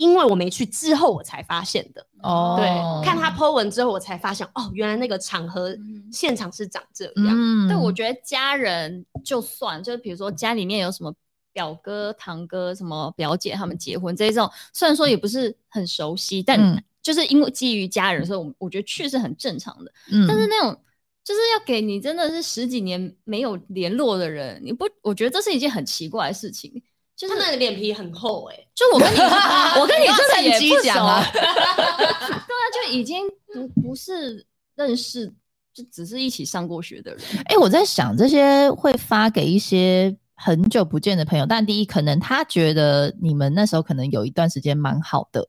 [0.00, 2.04] 因为我没去之后我才发现的。
[2.22, 2.56] 哦？
[2.58, 2.66] 对，
[3.04, 7.26] 看他 po 文之后，我才发现哦，原来那个场合嗯现场是长这样。
[7.28, 11.14] 嗯对，我觉得家人就算，就是比如说家里面有什么
[11.52, 19.92] 表哥、堂哥、什么表姐他们结婚这一种，虽然说也不是很熟悉，但嗯就是因为基于家人，所以我我觉得去是很正常的。
[20.10, 20.74] 嗯但是那种
[21.22, 26.82] 就是要给你真的是十几年没有联络的人，你不，我觉得这是一件很奇怪的事情。
[27.20, 29.18] 就是他们的脸皮很厚哎、就我跟你，
[29.78, 35.30] 我跟你真的也不熟，讲啊 对啊，就已经不不是认识，
[35.74, 37.20] 就只是一起上过学的人。
[37.44, 45.46] 哎、我在想这些会发给一些很久不见的朋友，但第一，可能他觉得你们那时候可能有一段时间蛮好的，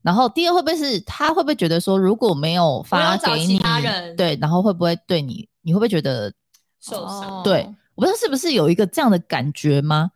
[0.00, 6.32] 然后第二会不会是他会不会觉得说，如果没有发给你其他人，对，然后会不会对你，你会不会觉得
[6.80, 7.40] 受伤。
[7.40, 7.68] 哦对？
[7.94, 10.10] 我不知道是不是有一个这样的感觉吗？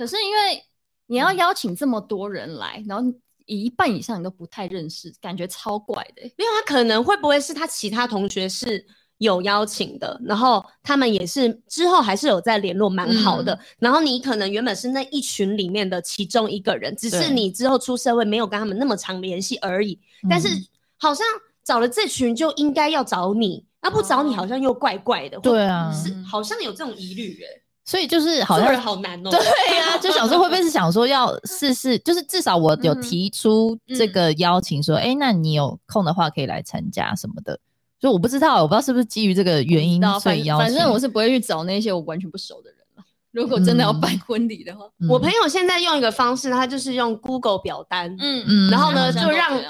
[0.00, 0.64] 可是因为
[1.08, 3.12] 你要邀请这么多人来，然后
[3.44, 6.34] 一半以上你都不太认识，感觉超怪的欸。
[6.38, 8.82] 没有，他可能会不会是他其他同学是
[9.18, 13.60] 有邀请的，然后他们也是之后还是有在联络，蛮好的。
[13.78, 20.00] 然后你可能原本是那一群里面的其中一个人，只是你之后出社会没有跟他们那么常联系而已。
[20.30, 21.26] 但是嗯好像
[21.62, 25.38] 找了这群就应该要找你，那不找你哦好像又怪怪的。
[25.40, 27.48] 对啊，是好像有这种疑虑哎，
[27.90, 29.30] 所以就是好像好难哦。
[29.34, 37.58] 对呀、就想说会不会是想说要试试， 就是至少我有嗯提出这个邀请，说，哎、那你有空的话可以来参加什么的。
[37.98, 40.66] 就我不知道，我不知道是不是基于这个原因反所以邀请。
[40.66, 43.02] 反正我是不会去找那些我完全不熟的人了。
[43.32, 49.60] 如果真的要嗯办婚礼的话，嗯我朋友现在用一个方式，他就是用 Google 表单，嗯嗯然后呢就让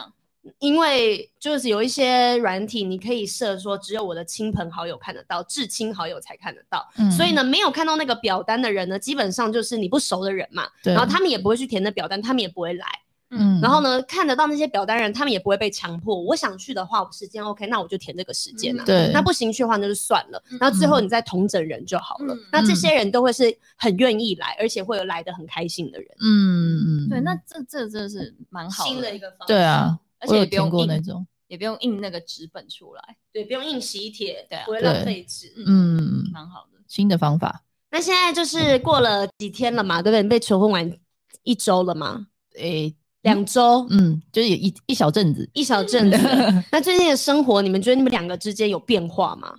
[0.58, 6.88] 因为就是有一些软体，你可以设说只有我的亲朋好友看得到，至亲好友才看得到。
[6.96, 10.66] 嗯所以呢，没有看到那个表单的人呢，基本上就是你不熟的人嘛。
[10.82, 12.86] 对然后他们也不会去填那表单，他们也不会来。
[13.32, 16.20] 嗯然后呢，看得到那些表单人，他们也不会被强迫。
[16.20, 18.82] 我想去的话，我时间 OK，那我就填这个时间啊。
[18.82, 20.42] 嗯对那不行去的话，那就算了。
[20.50, 22.34] 嗯然后最后你再同整人就好了。
[22.34, 26.08] 嗯那这些人都会是很愿意来，而且会有来的很开心的人。
[26.20, 29.52] 嗯嗯，对，那这这真的是蛮好新的一个方式。
[29.54, 35.52] 对啊，而且也不用印那种，也不用印那个纸本出来，对，不用印喜帖，对啊不会浪费纸。
[35.66, 36.78] 嗯，蛮好的。
[36.86, 37.62] 新的方法。
[37.90, 40.22] 那现在就是过了几天了嘛，对不对？
[40.22, 40.98] 你被求婚完
[41.42, 42.26] 一周了嘛？
[42.56, 46.18] 诶、两周，嗯，就是有一一小阵子，一小阵子。
[46.70, 49.54] 那最近的生活，你们觉得你们两个之间有变化吗？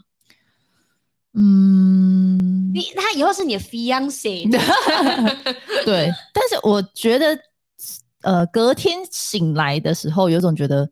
[1.34, 2.38] 嗯，
[2.74, 4.52] 你他以后是你的 fiance，
[5.86, 7.38] 对，但是我觉得，
[8.22, 10.90] 呃，隔天醒来的时候，有种觉得，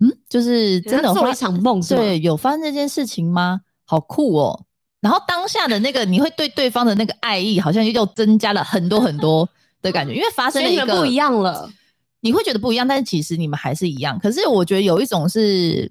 [0.00, 3.60] 嗯，就是真的做了一场梦，对，有发生这件事情吗？
[3.84, 4.64] 好酷哦！
[5.00, 9.48] 然后当下的那个，你会对对方的那个爱意，好像又增加了很多很多
[9.80, 11.70] 的感觉， 因为发生了一个不一，样了。
[12.20, 14.18] 你会觉得不一样，但是其实你们还是一样。
[14.18, 15.90] 可是我觉得有一种是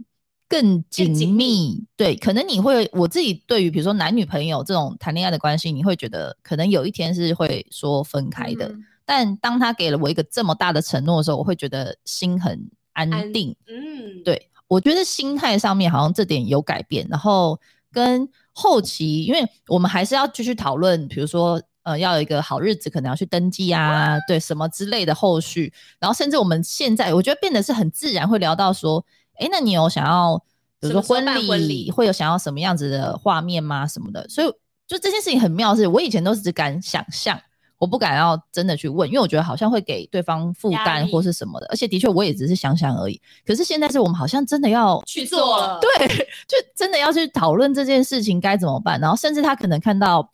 [0.50, 13.56] 更紧紧密，对，可能你会我自己对于比如说男女朋友这种谈恋爱的关系，你会觉得可能有一天是会说分开的，嗯但当他给了我一个这么大的承诺的时候，我会觉得心很安安定。
[13.66, 17.58] 嗯，对我觉得心态上面好像这点有改变，然后
[17.90, 29.06] 跟后期，因为我们还是要继续讨论，比如说呃，要有一个好日子，可能要去登记啊，对什么之类的后续，然后甚至我们现在我觉得变得是很自然会聊到说，
[29.40, 30.38] 哎，那你有想要
[30.82, 33.88] 比如说婚礼办婚礼会有想要什么样子的画面吗？
[33.88, 34.48] 什么的，所以
[34.86, 37.40] 就这件事情很妙是，我以前都只敢想象。
[37.80, 43.22] 我不敢要真的去问，因为我觉得好像会给对方负担或是什么的，而且的确我也只是想想而已。
[43.46, 45.80] 可是现在是我们好像真的要去做了。
[45.80, 46.08] 对，
[46.48, 49.00] 就真的要去讨论这件事情该怎么办。
[49.00, 50.32] 然后甚至他可能看到，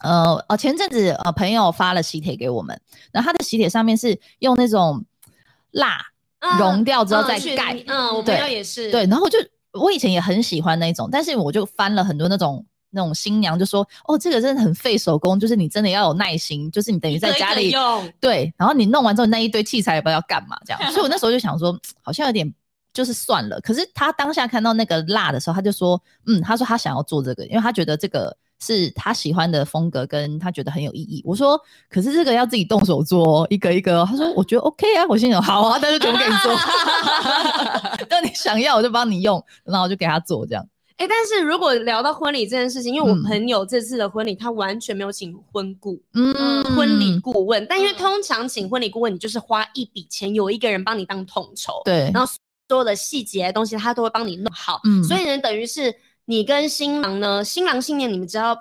[0.00, 2.80] 呃呃，前阵子呃朋友发了喜帖给我们，
[3.12, 5.04] 然后他的喜帖上面是用那种
[5.72, 5.98] 蜡
[6.38, 8.90] 嗯融掉之后再盖，嗯，我朋友也是。
[8.90, 9.38] 对，然后我就
[9.72, 12.64] 我以前也很喜欢那种，但是我就翻了很多那种。
[12.96, 20.80] 那种新娘就说：“哦，这个真的很费手工，就是你真的要有耐心，就是你等于在家里用，对，然后你弄完之后那一堆器材也不知道要干嘛，这样。
[20.90, 22.50] 所以我那时候就想说，好像有点
[22.94, 23.60] 就是算了。
[23.60, 31.22] 可是他当下看到那个蜡的时候，他就说，嗯，他说他想要做这个，因为他觉得这个是他喜欢的风格，跟他觉得很有意义。
[31.26, 34.08] 我说，可是这个要自己动手做哦，一个一个哦。
[34.10, 36.56] 他说，我觉得 OK 啊，我心想好啊，那就全部给你做，
[38.08, 40.66] 那你想要我就帮你用，然后我就给他做这样。
[40.96, 43.22] 哎、但是如果聊到婚礼这件事情，因为我嗯。
[43.22, 47.96] 朋友这次的婚礼，他完全没有请婚顾、嗯，婚礼顾问，但因为嗯。
[47.96, 52.26] 通常请婚礼顾问，你就是花一笔钱，有一个人帮你当统筹，对，然后
[52.68, 55.04] 所有的细节东西他都会帮你弄好，嗯。
[55.04, 55.94] 所以呢，等于是
[56.24, 58.56] 你跟新郎呢，新郎新娘你们只要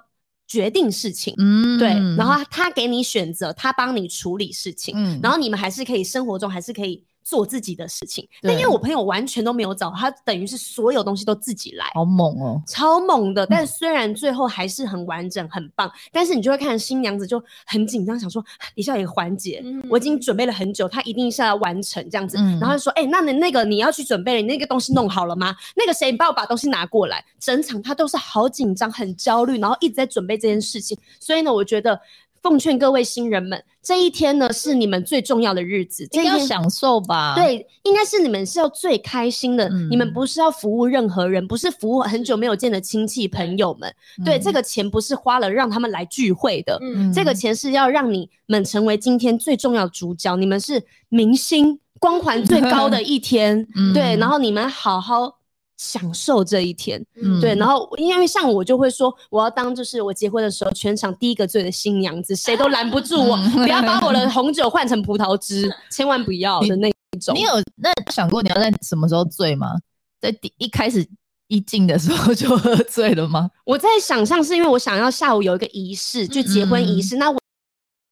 [0.45, 1.79] 决定事情，嗯。
[1.79, 5.19] 对，然后他给你选择，他帮你处理事情，嗯。
[5.23, 8.25] 然后你们还是可以生活中还是可以做自己的事情。
[8.41, 11.85] 但因为我朋友完全都没有找，他等于是所有东西都自己来。
[11.93, 18.41] 好猛哦，超猛的，嗯但虽然最后还是很完整、很棒，但是你就会看新娘子就很紧张，想说
[18.75, 25.55] 一下有一个环节，嗯我已经准备了很久，她一定是要完成这样子，嗯然后就说，哎、那你那个你要去准备了，你那个东西弄好了吗？
[25.75, 27.25] 那个谁，你帮我把东西拿过来。
[27.39, 30.97] 整场她都是好紧张、很焦虑，然后一直在准备这件事情。
[31.19, 31.99] 所以呢，我觉得
[32.45, 39.67] 奉劝各位新人们，这一天呢是你们最重要的日子，这一天应该要享受吧？，对，应该是你们是要最开心的。
[39.89, 43.91] 你们嗯不是要服务任何人，不是服务很久没有见的亲戚朋友们。
[44.23, 50.35] 对，这个个钱不是花了让他们来聚会的，嗯这个钱是要让你们成为今天最重要的主角。
[50.35, 51.79] 你们是明星。
[51.97, 55.39] 光环最高的一天，嗯对，然后你们好好
[55.77, 67.35] 享受这一天，嗯对，然后因为像我就会说，我要当就是我结婚的时候全场第一个醉的新娘子，谁都拦不住我，嗯不要把我的红酒换成葡萄汁，千万不要的那一种。
[67.35, 69.75] 你有那想过你要在什么时候醉吗？
[70.21, 71.05] 在第一开始
[71.47, 73.49] 一进的时候就喝醉了吗？
[73.65, 77.37] 我在想象是因为我想要下午有一个仪式，就结婚仪嗯式，那我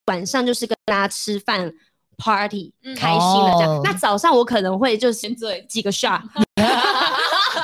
[0.06, 1.72] 晚上就是跟大家吃饭。
[2.16, 6.20] party 嗯开心的这样，哦那早上我可能会就是先醉几个 shot，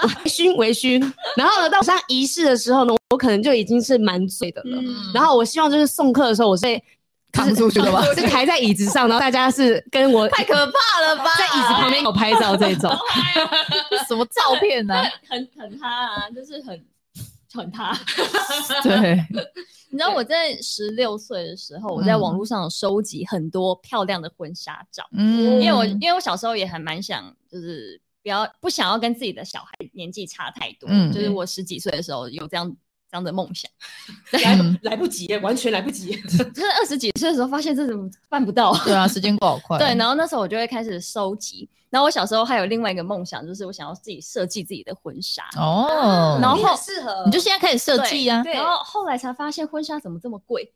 [0.24, 4.80] 微醺微醺，然后呢，到上仪式的时候呢，我可能就已经是蛮醉的了。
[4.80, 6.66] 嗯然后我希望就是送客的时候，我是
[7.32, 11.30] 扛出去的吧 是抬在椅子上，然后大家是跟我太可怕了吧！
[11.38, 12.90] 在椅子旁边有拍照这种。
[14.09, 14.94] 什么照片呢、
[15.28, 16.84] 很很他啊，就是很
[17.53, 17.96] 很他。
[18.82, 19.24] 对，
[19.90, 32.68] 你知道我在十六岁的时候，我在网络上有收集很多漂亮的婚纱照，嗯因为我因为我小时候也还蛮想，就是不要不想要跟自己的小孩年纪差太多，嗯就是我十几岁的时候有这样
[33.11, 33.71] 这样的梦想，
[34.31, 36.14] 来来不及，完全来不及。
[36.23, 38.73] 就是二十几岁的时候发现这怎么办不到。
[38.85, 39.79] 对啊，时间过好快。
[39.79, 41.68] 对，然后那时候我就会开始收集。
[41.89, 45.43] 然后我小时候还有另外一个梦想，就是我想要自己设计自己的婚纱。
[45.57, 48.45] 哦，然后适合，你就现在开始设计啊。
[48.45, 50.73] 对然后后来才发现婚纱怎么这么贵，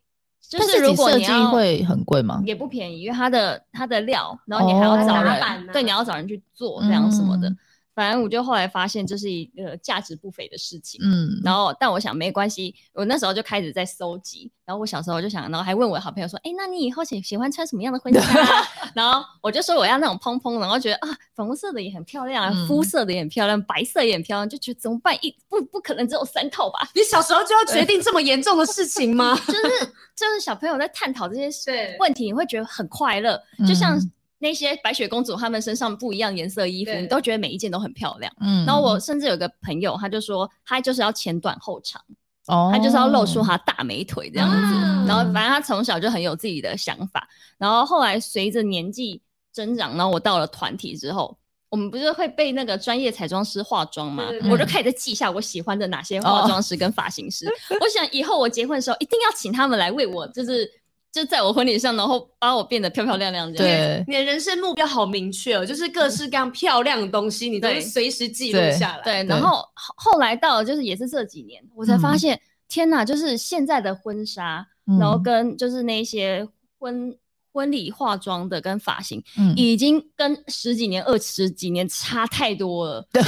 [0.49, 2.43] 就但是如果你要会很贵吗？
[2.45, 7.49] 也不便宜，因为它的它的料，然后你还要哦找人，对，你要找人去做这样什么的。
[7.49, 7.59] 嗯
[7.95, 11.01] 反正我就后来发现这是一个价值不菲的事情。
[11.03, 14.51] 嗯，然后，但我想没关系，我那时候就开始在搜集。
[14.67, 18.67] 然后我小时候就想，然后还问我好朋友说：“哎，那你以后喜喜欢穿什么样的婚纱啊？”
[18.97, 25.15] 然后我就说我要那种蓬蓬，然后觉得啊，粉红色的也很漂亮啊，嗯肤色的也很漂亮，白色也很漂亮，就觉得怎么办？
[25.21, 26.89] 一不不可能只有三套吧？
[26.95, 29.37] 你小时候就要决定这么严重的事情吗？
[29.47, 29.63] 就是
[30.17, 33.39] 就是小朋友在探讨这些对问题，你会觉得很快乐，
[33.69, 34.13] 就像嗯
[34.45, 38.33] 那些白雪公主她们身上不一样颜色的衣服，你都觉得每一件都很漂亮。
[38.41, 42.01] 嗯然后我甚至有个朋友，他就说他就是要前短后长，
[42.47, 44.75] 哦，他就是要露出他大美腿这样子。
[44.75, 47.27] 啊然后反正他从小就很有自己的想法，
[47.59, 49.23] 然后后来随着年纪
[49.53, 51.37] 增长，然后我到了团体之后。
[51.71, 54.29] 我们不是会被那个专业彩妆师化妆吗？
[54.29, 57.53] 对对对我就开始记下我喜欢的哪些化妆师跟发型师。
[57.81, 60.71] 我想以后我结婚的时候一定要请他们来为我，就是
[61.15, 63.79] 就在我婚礼上，然后把我变得漂漂亮亮这样。
[63.79, 64.05] 对。
[64.09, 69.03] 你的人生目标好明确哦，就是各式各样漂亮的东西，你都随时记录下来。
[69.05, 69.29] 对，对。
[69.29, 72.19] 然后后后来到了就是也是这几年，我才发嗯。
[72.19, 74.99] 现，天哪，就是现在的婚纱，嗯。
[74.99, 76.45] 然后跟就是那些
[76.81, 77.17] 婚
[77.55, 79.55] 婚礼化妆的跟发型，嗯。
[79.57, 83.07] 已经跟十几年、二十几年差太多了。
[83.15, 83.23] 就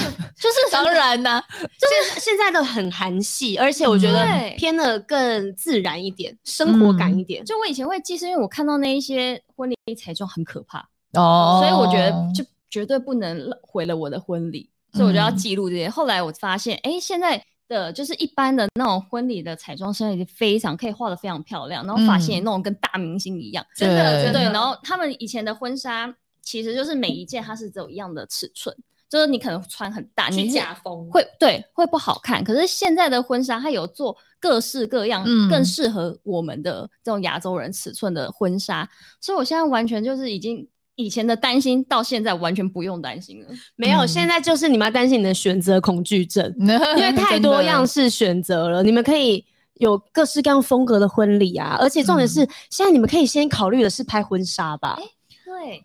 [0.51, 1.41] 是当然呢，
[1.79, 4.27] 就是现在的很韩系，而且我觉得
[4.59, 7.45] 偏的更自然一点，生活感一点。
[7.45, 10.81] 就我以前会记，是因为我看到那一些婚礼彩妆很可怕，
[11.13, 15.89] 哦，所以我觉得就绝对不能毁了我的婚礼，所以我就要嗯记录这些。
[15.89, 24.33] 后来我发现，哎，现在的就是一般的那种婚礼的彩妆，现在已经非常可以画的非常漂亮，然后发型也嗯弄得跟大明星一样，真的对对。
[24.33, 28.77] 真的然后他们以前的婚纱其实就是每一件它是只有一样的尺寸，
[29.09, 32.43] 就是你可能穿很大，去你是假风会对会不好看。
[32.45, 38.89] 可是现在的婚纱它有做各式各样，嗯更适合我们的这种亚洲人尺寸的婚纱，
[39.21, 40.69] 所以我现在完全就是已经。
[40.97, 49.45] 以前的担心到现在完全不用担心了， 没有，嗯现在就是你们要担心你的选择恐惧症， 因因为太多样式选择了，你们可以
[49.75, 52.41] 有各式各样风格的婚礼啊，而且重点是，
[52.71, 54.99] 现在你们可以先考虑的是拍婚纱吧。
[54.99, 55.05] 哎
[55.45, 55.85] 对，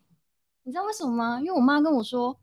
[0.64, 1.40] 你知道为什么吗？
[1.40, 2.40] 因为我妈跟我说，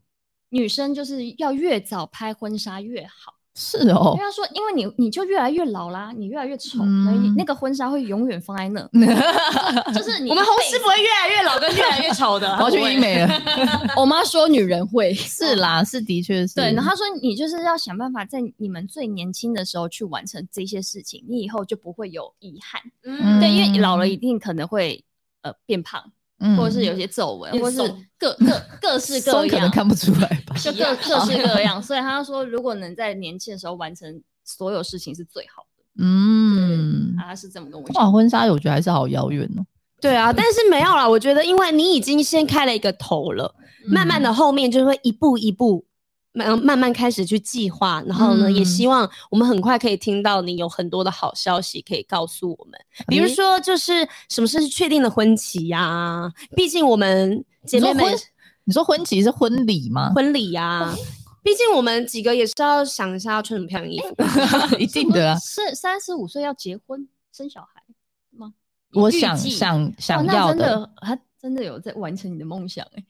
[0.49, 3.33] 女生就是要越早拍婚纱越好。
[3.61, 8.81] 是哦因为，她说，因为你你就越来越老啦，你越来越丑，嗯那、你那个婚纱会永远放在那，
[9.91, 13.29] 就是你我们红师不会越来越老跟越来越丑的， 我要去医美了。
[13.97, 15.13] 我妈说女人会。
[15.13, 16.55] 是啦，是的确是。
[16.55, 22.81] 对，然后她说你就是要想办法在你们最年轻的时候去完成这些事情，你以后就不会有遗憾。
[23.03, 25.03] 嗯对，因为你老了嗯一定可能会
[25.41, 26.01] 呃变胖，
[26.39, 27.77] 嗯或者是有些皱纹，变或是
[28.17, 30.55] 各各各式各样，松可能看不出来吧。
[30.57, 31.81] 就各各式各样。
[31.81, 35.83] 所以他说，如果能在年轻的时候完成所有事情是最好的。
[36.03, 38.03] 嗯，啊，他是这么跟我讲。
[38.03, 39.65] 哇，婚纱我觉得还是好遥远哦。
[39.99, 43.53] 对啊，但是没有啦，我觉得因为你已经先开了一个头了，
[43.85, 45.85] 嗯慢慢的后面就会一步一步。
[46.31, 58.19] 慢慢慢开始去计划，然后呢，嗯也希望我们很快可以听到你有很多的好消息可以告诉我们，比如说就是什么是确定的婚期呀、毕竟我们姐妹们你说婚
[58.65, 60.11] 你说婚期是婚礼吗？
[60.13, 60.95] 婚礼呀、
[61.41, 64.15] 毕竟我们几个也是要想一下要穿什么漂亮衣服。
[64.77, 65.39] 一定的啊。
[65.39, 67.81] 是三十五岁要结婚生小孩
[68.29, 68.53] 吗？
[68.93, 73.03] 我想想想要的，的，他真的有在完成你的梦想哎、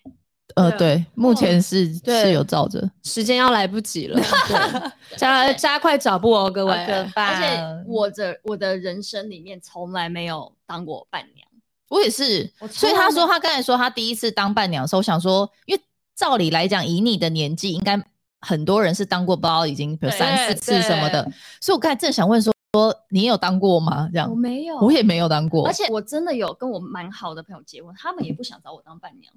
[0.55, 2.23] 呃，对，目前是对。
[2.23, 6.73] 是有照着，时间要来不及了， 对，加加快脚步哦，各位。
[7.15, 11.47] 而且我的我的人生里面从来没有当过伴娘，
[11.87, 12.51] 我也是。
[12.69, 15.81] 所以他说他刚才说他第一次当伴娘的时候，我想说，因为
[16.15, 18.01] 照理来讲，以你的年纪，应该
[18.41, 21.23] 很多人是当过，不知道已经比如三四次什么的，
[21.61, 24.09] 所以我刚才正想问说，说你有当过吗？
[24.11, 24.29] 这样。
[24.29, 29.31] 我，没有，我也没有当过，而且我真的有跟我蛮好的朋友结婚，他们也不想找我当伴娘。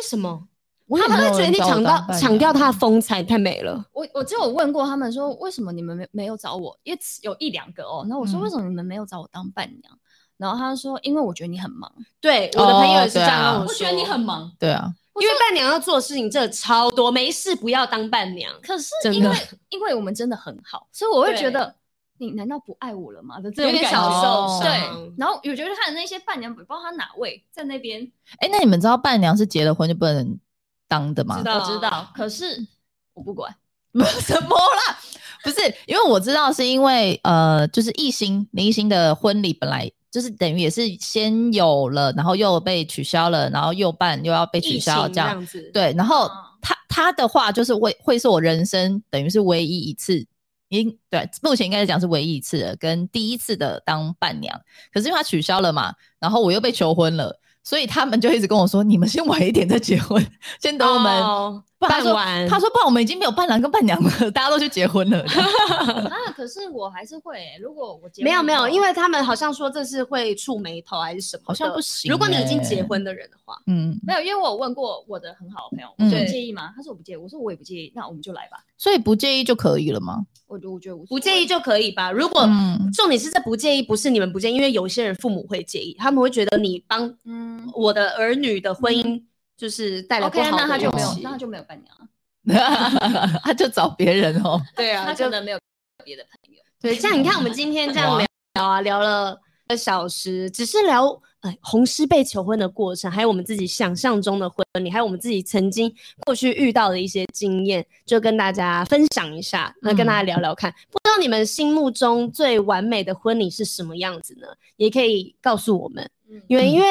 [0.00, 0.48] 为什么？
[0.86, 3.84] 我也他们会觉得你抢到抢掉他的风采，太美了。
[3.92, 6.76] 我我就有问过他们说，为什么你们没没有找我？
[6.84, 9.98] 因为有一两个哦，那我说嗯为什么你们没有找我当伴娘？
[10.38, 11.92] 然后他说，因为我觉得你很忙。
[12.18, 14.18] 对，我的朋友也是这样哦对啊跟我说。
[14.18, 14.90] 忙，对啊，
[15.20, 18.52] 因为伴娘要做的事情真的超多，没事不要当伴娘。
[18.62, 19.36] 可是因为
[19.68, 21.72] 因为我们真的很好，所以我会觉得
[22.20, 23.40] 你难道不爱我了吗？
[23.40, 28.00] 的这有点小种感受对伤，然后我觉得他的那些伴娘，不知道他哪位在那边，
[28.38, 30.38] 哎，那你们知道伴娘是结了婚就不能
[30.86, 31.38] 当的吗？
[31.38, 32.66] 知道我知道，可是
[33.14, 33.54] 我不管。
[34.20, 34.98] 什么啦？
[35.42, 35.56] 不是，
[35.86, 45.92] 因为我知道是因为呃，就是艺兴林艺兴的婚礼本来就是等于也是先有了，然后又被取消了，然后又办又要被取疫消，情这样样子，对。
[45.96, 46.30] 然后嗯
[46.62, 50.24] 他他的话就是会会是我人生等于是唯一一次，
[50.70, 54.60] 应对目前应该是讲是唯一一次，跟第一次的当伴娘。
[54.92, 57.38] 可是因为他取消了嘛，然后我又被求婚了。
[57.62, 60.26] 所以他们就一直跟我说：“你们先晚一点再结婚，
[60.62, 62.48] 先等我们哦不然他说办完。
[62.48, 65.24] 他说：“不然我们已经没有伴郎跟伴娘了， 大家都去结婚了。
[65.26, 76.70] 那 啊，可是我还是会欸、如果我结没有没有，因为他们好像说这是会触眉头还是什么，好像不行如果你已经欸结婚的人的话，”嗯，没有，因为我有问过我的很好的朋友，我嗯说你介意吗？
[76.76, 78.58] 他说我不介意，我说我也不介意，那我们就来吧。
[78.76, 80.18] 所以不介意就可以了吗？
[80.46, 82.10] 我就我觉得不介意就可以吧。
[82.12, 89.22] 如果嗯重点是这不介意，不是你们不介意，因为有些人父母会介意，他们会觉得你帮嗯我的儿女的婚姻
[89.60, 94.58] 就是带来不，OK，好的那他就没有那他就没有伴娘啊， 他就找别人哦。
[94.74, 95.58] 对啊，他可能没有
[96.02, 96.62] 别的朋友。
[96.80, 105.94] 对，这样你看我们今天这样聊聊啊，聊了一个小时，只是聊哎红师被求婚的过程，还有我们自己想象中的婚礼，还有我们自己曾经
[106.24, 114.46] 过去遇到的一些经验，就跟大家分享一下，那跟大家聊聊看，不知道你们心目中最完美的婚礼是什么样子呢？
[114.76, 116.86] 也可以告诉我们，嗯，因为因为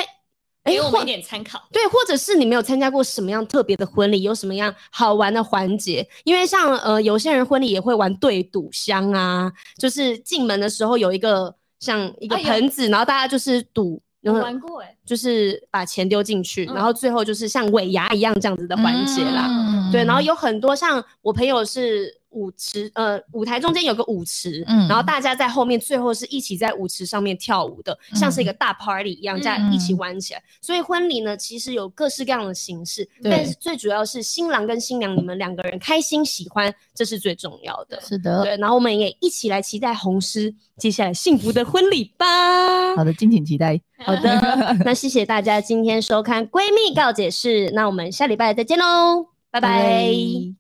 [0.69, 1.61] 给我们一点参考。
[1.71, 6.07] 对，或者是你没有参加过什么样特别的婚礼，有什么样好玩的环节？
[6.23, 19.47] 因为像呃有些人婚礼也会玩对赌箱啊，就是进门的时候有一个像一个盆子，然后大家就是赌，我然后玩过哎，就是把钱丢进去，嗯然后最后就是像尾牙一样这样子的环节啦。
[19.49, 30.43] 嗯对，然后有很多像我朋友是舞池，呃，舞台中间有个舞池，嗯然后大家在后面最后是一起在舞池上面跳舞的，像是一个大 party 一样，这样一起嗯玩起来。
[30.61, 37.99] 所以婚礼呢，其实有各式各样的形式，但是最主要是新郎跟新娘你们两个人开心喜欢，这是最重要的。
[38.01, 42.95] 是的，对，然后我们也一起来期待红师接下来幸福的婚礼吧。
[42.95, 43.79] 好的，敬请期待。
[43.99, 44.41] 好的，
[44.85, 50.58] 那谢谢大家今天收看《闺蜜告解室》，那我们下礼拜再见喽，拜拜